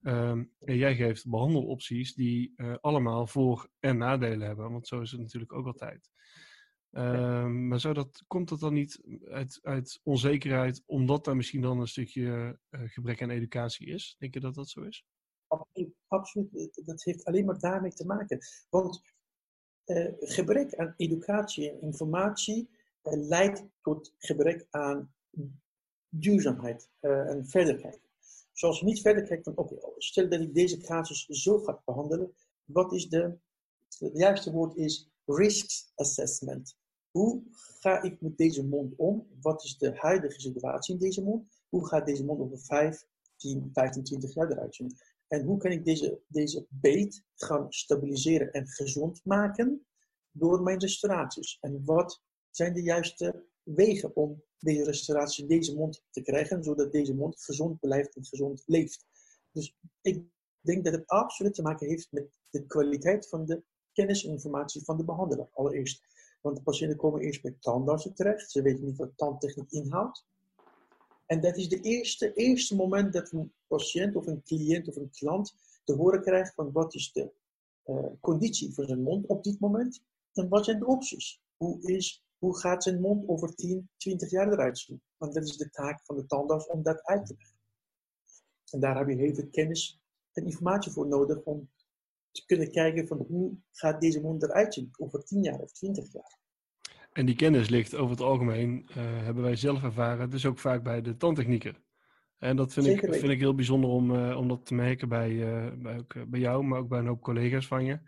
[0.00, 5.10] Um, en jij geeft behandelopties die uh, allemaal voor- en nadelen hebben, want zo is
[5.10, 6.10] het natuurlijk ook altijd.
[6.90, 11.80] Um, maar zou dat, komt dat dan niet uit, uit, onzekerheid, omdat daar misschien dan
[11.80, 14.14] een stukje gebrek aan educatie is?
[14.18, 15.04] Denk je dat dat zo is?
[16.12, 18.38] Absoluut, dat heeft alleen maar daarmee te maken.
[18.70, 19.02] Want
[20.20, 22.68] gebrek aan educatie en informatie
[23.02, 25.12] leidt tot gebrek aan
[26.08, 28.00] duurzaamheid uh, en verderheid.
[28.52, 31.82] Zoals je niet verder kijkt van, oké, okay, stel dat ik deze casus zo ga
[31.84, 32.34] behandelen,
[32.64, 33.38] wat is de,
[33.98, 36.76] het juiste woord is risk assessment.
[37.10, 37.42] Hoe
[37.80, 39.26] ga ik met deze mond om?
[39.40, 41.48] Wat is de huidige situatie in deze mond?
[41.68, 43.06] Hoe gaat deze mond over 5,
[43.36, 44.96] 10, 15, 20 jaar eruit zien?
[45.32, 49.86] En hoe kan ik deze, deze beet gaan stabiliseren en gezond maken
[50.30, 51.58] door mijn restauraties?
[51.60, 57.14] En wat zijn de juiste wegen om deze restauratie, deze mond te krijgen, zodat deze
[57.14, 59.06] mond gezond blijft en gezond leeft?
[59.52, 60.24] Dus ik
[60.60, 63.62] denk dat het absoluut te maken heeft met de kwaliteit van de
[63.92, 66.04] kennis en informatie van de behandelaar, allereerst.
[66.40, 70.26] Want de patiënten komen eerst bij tandartsen terecht, ze weten niet wat tandtechniek inhoudt.
[71.32, 75.10] En dat is de eerste, eerste moment dat een patiënt of een cliënt of een
[75.10, 75.54] klant
[75.84, 77.32] te horen krijgt van wat is de
[77.86, 80.02] uh, conditie van zijn mond op dit moment
[80.32, 81.40] en wat zijn de opties.
[81.56, 85.02] Hoe, is, hoe gaat zijn mond over 10, 20 jaar eruit zien?
[85.16, 87.58] Want dat is de taak van de tandarts om dat uit te leggen.
[88.70, 90.00] En daar heb je heel veel kennis
[90.32, 91.70] en informatie voor nodig om
[92.30, 96.12] te kunnen kijken van hoe gaat deze mond eruit zien over 10 jaar of 20
[96.12, 96.41] jaar.
[97.12, 100.82] En die kennis ligt over het algemeen, uh, hebben wij zelf ervaren, dus ook vaak
[100.82, 101.82] bij de tandtechnieker.
[102.38, 105.30] En dat vind, ik, vind ik heel bijzonder om, uh, om dat te merken bij,
[105.30, 108.00] uh, bij, ook, bij jou, maar ook bij een hoop collega's van je.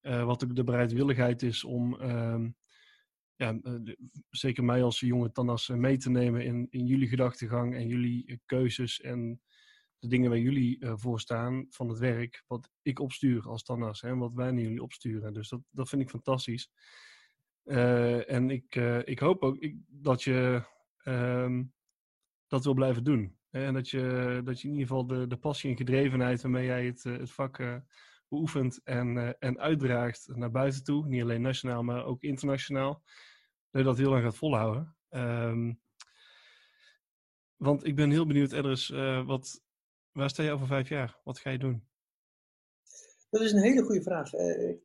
[0.00, 2.48] wat ook de bereidwilligheid is om, ehm,
[3.34, 3.98] ja, de,
[4.30, 9.00] zeker mij als jonge tandarts, mee te nemen in, in jullie gedachtegang en jullie keuzes
[9.00, 9.40] en
[9.98, 14.18] de dingen waar jullie voor staan van het werk, wat ik opstuur als tandarts en
[14.18, 15.32] wat wij naar jullie opsturen.
[15.32, 16.70] Dus dat, dat vind ik fantastisch.
[17.64, 20.62] Uh, en ik, uh, ik hoop ook ik, dat je
[21.04, 21.72] um,
[22.46, 23.38] dat wil blijven doen.
[23.50, 26.86] En dat je, dat je in ieder geval de, de passie en gedrevenheid waarmee jij
[26.86, 27.82] het, uh, het vak
[28.28, 33.02] beoefent en, en uitdraagt naar buiten toe, niet alleen nationaal, maar ook internationaal,
[33.70, 34.96] dat je dat heel lang gaat volhouden.
[35.10, 35.80] Um,
[37.56, 38.88] want ik ben heel benieuwd, Edris,
[39.24, 39.62] wat,
[40.12, 41.20] waar sta je over vijf jaar?
[41.24, 41.88] Wat ga je doen?
[43.30, 44.32] Dat is een hele goede vraag.
[44.32, 44.80] Ik,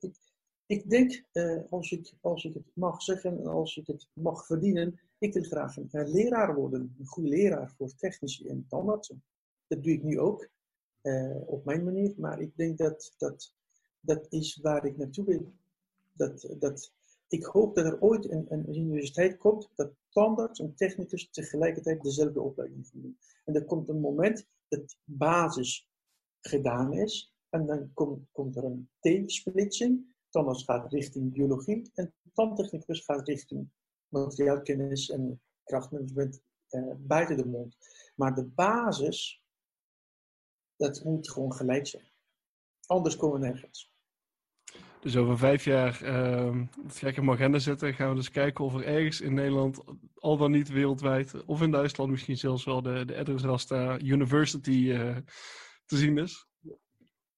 [0.00, 0.14] ik,
[0.72, 4.46] ik, denk, uh, als, ik, als ik het mag zeggen en als ik het mag
[4.46, 6.94] verdienen, ik wil graag een, een leraar worden.
[6.98, 9.24] Een goede leraar voor technici en tandartsen.
[9.66, 10.48] Dat doe ik nu ook,
[11.02, 12.14] uh, op mijn manier.
[12.16, 13.54] Maar ik denk dat dat,
[14.00, 15.52] dat is waar ik naartoe wil.
[16.12, 16.92] Dat, dat,
[17.28, 22.40] ik hoop dat er ooit een, een universiteit komt dat tandarts en technicus tegelijkertijd dezelfde
[22.40, 23.18] opleiding doen.
[23.44, 25.88] En er komt een moment dat basis
[26.40, 27.34] gedaan is.
[27.48, 30.11] En dan komt, komt er een T-splitsing.
[30.32, 33.70] Thomas gaat richting biologie en tandtechnicus gaat richting
[34.08, 37.76] materiaalkennis en krachtmanagement eh, buiten de mond.
[38.16, 39.42] Maar de basis,
[40.76, 42.10] dat moet gewoon gelijk zijn.
[42.86, 43.90] Anders komen we nergens.
[45.00, 48.30] Dus over vijf jaar, uh, dat ga ik op mijn agenda zetten, gaan we dus
[48.30, 52.64] kijken of er ergens in Nederland, al dan niet wereldwijd, of in Duitsland misschien zelfs
[52.64, 55.16] wel de, de Rasta University uh,
[55.84, 56.46] te zien is.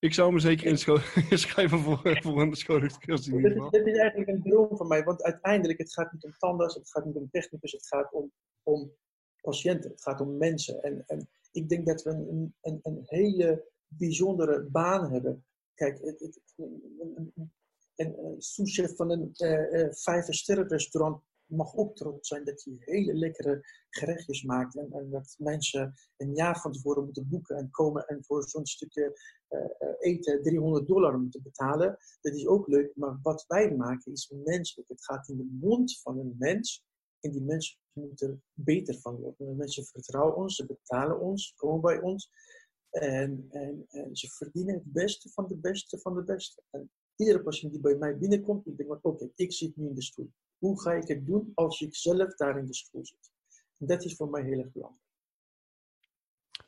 [0.05, 0.67] Ik zou me zeker
[1.31, 3.71] inschrijven voor, voor een scholingscursus in ieder geval.
[3.71, 6.91] Dit is eigenlijk een droom van mij, want uiteindelijk het gaat niet om tandarts, het
[6.91, 8.33] gaat niet om technicus, het gaat om,
[8.63, 8.93] om
[9.41, 10.83] patiënten, het gaat om mensen.
[10.83, 15.45] En, en ik denk dat we een, een, een hele bijzondere baan hebben.
[15.75, 17.55] Kijk, het, het, een, een,
[17.97, 23.61] een souschef van een uh, uh, vijf-sterren restaurant mag ook zijn dat hij hele lekkere
[23.89, 24.77] gerechtjes maakt.
[24.77, 29.19] En, dat mensen een jaar van tevoren moeten boeken en komen en voor zo'n stukje
[29.51, 29.61] uh,
[29.99, 31.99] eten 300 dollar moeten betalen.
[32.21, 34.89] Dat is ook leuk, maar wat wij maken is menselijk.
[34.89, 36.85] Het gaat in de mond van een mens
[37.21, 39.47] en die mensen moeten beter van worden.
[39.47, 42.31] De mensen vertrouwen ons, ze betalen ons, komen bij ons.
[42.91, 46.63] En, en, en, ze verdienen het beste van de beste van de beste.
[46.71, 50.03] En iedere patiënt die bij mij binnenkomt, ik denk, oké, ik zit nu in de
[50.03, 50.31] stoel.
[50.65, 53.33] Hoe ga ik het doen als ik zelf daar in de stoel zit?
[53.79, 55.03] En dat is voor mij heel erg belangrijk.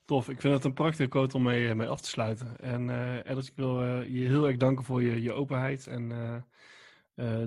[0.05, 2.59] Tof, ik vind het een prachtige quote om mee, mee af te sluiten.
[2.59, 6.09] En uh, ik wil uh, je heel erg danken voor je, je openheid en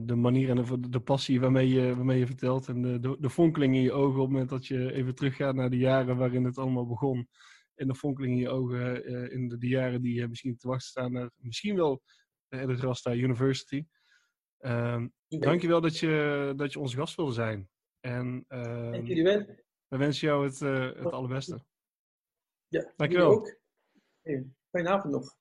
[0.06, 2.68] de manier en de, de, passie waarmee je, waarmee je vertelt.
[2.68, 5.70] En de, de, fonkeling in je ogen op het moment dat je even teruggaat naar
[5.70, 7.28] de jaren waarin het allemaal begon.
[7.76, 11.12] En de fonkeling in je ogen in de, de, jaren die misschien te wachten staan
[11.12, 12.02] naar misschien wel
[12.48, 13.86] de Edith Rasta University.
[14.60, 17.70] Uh, dankjewel dat je, dat je onze gast wilde zijn.
[18.00, 19.46] En, uh, Dank jullie wel.
[19.88, 21.66] We wensen jou het, uh, het allerbeste.
[22.68, 23.32] Ja, dankjewel.
[23.32, 23.60] ook.
[24.22, 25.39] Hey, fijne avond nog.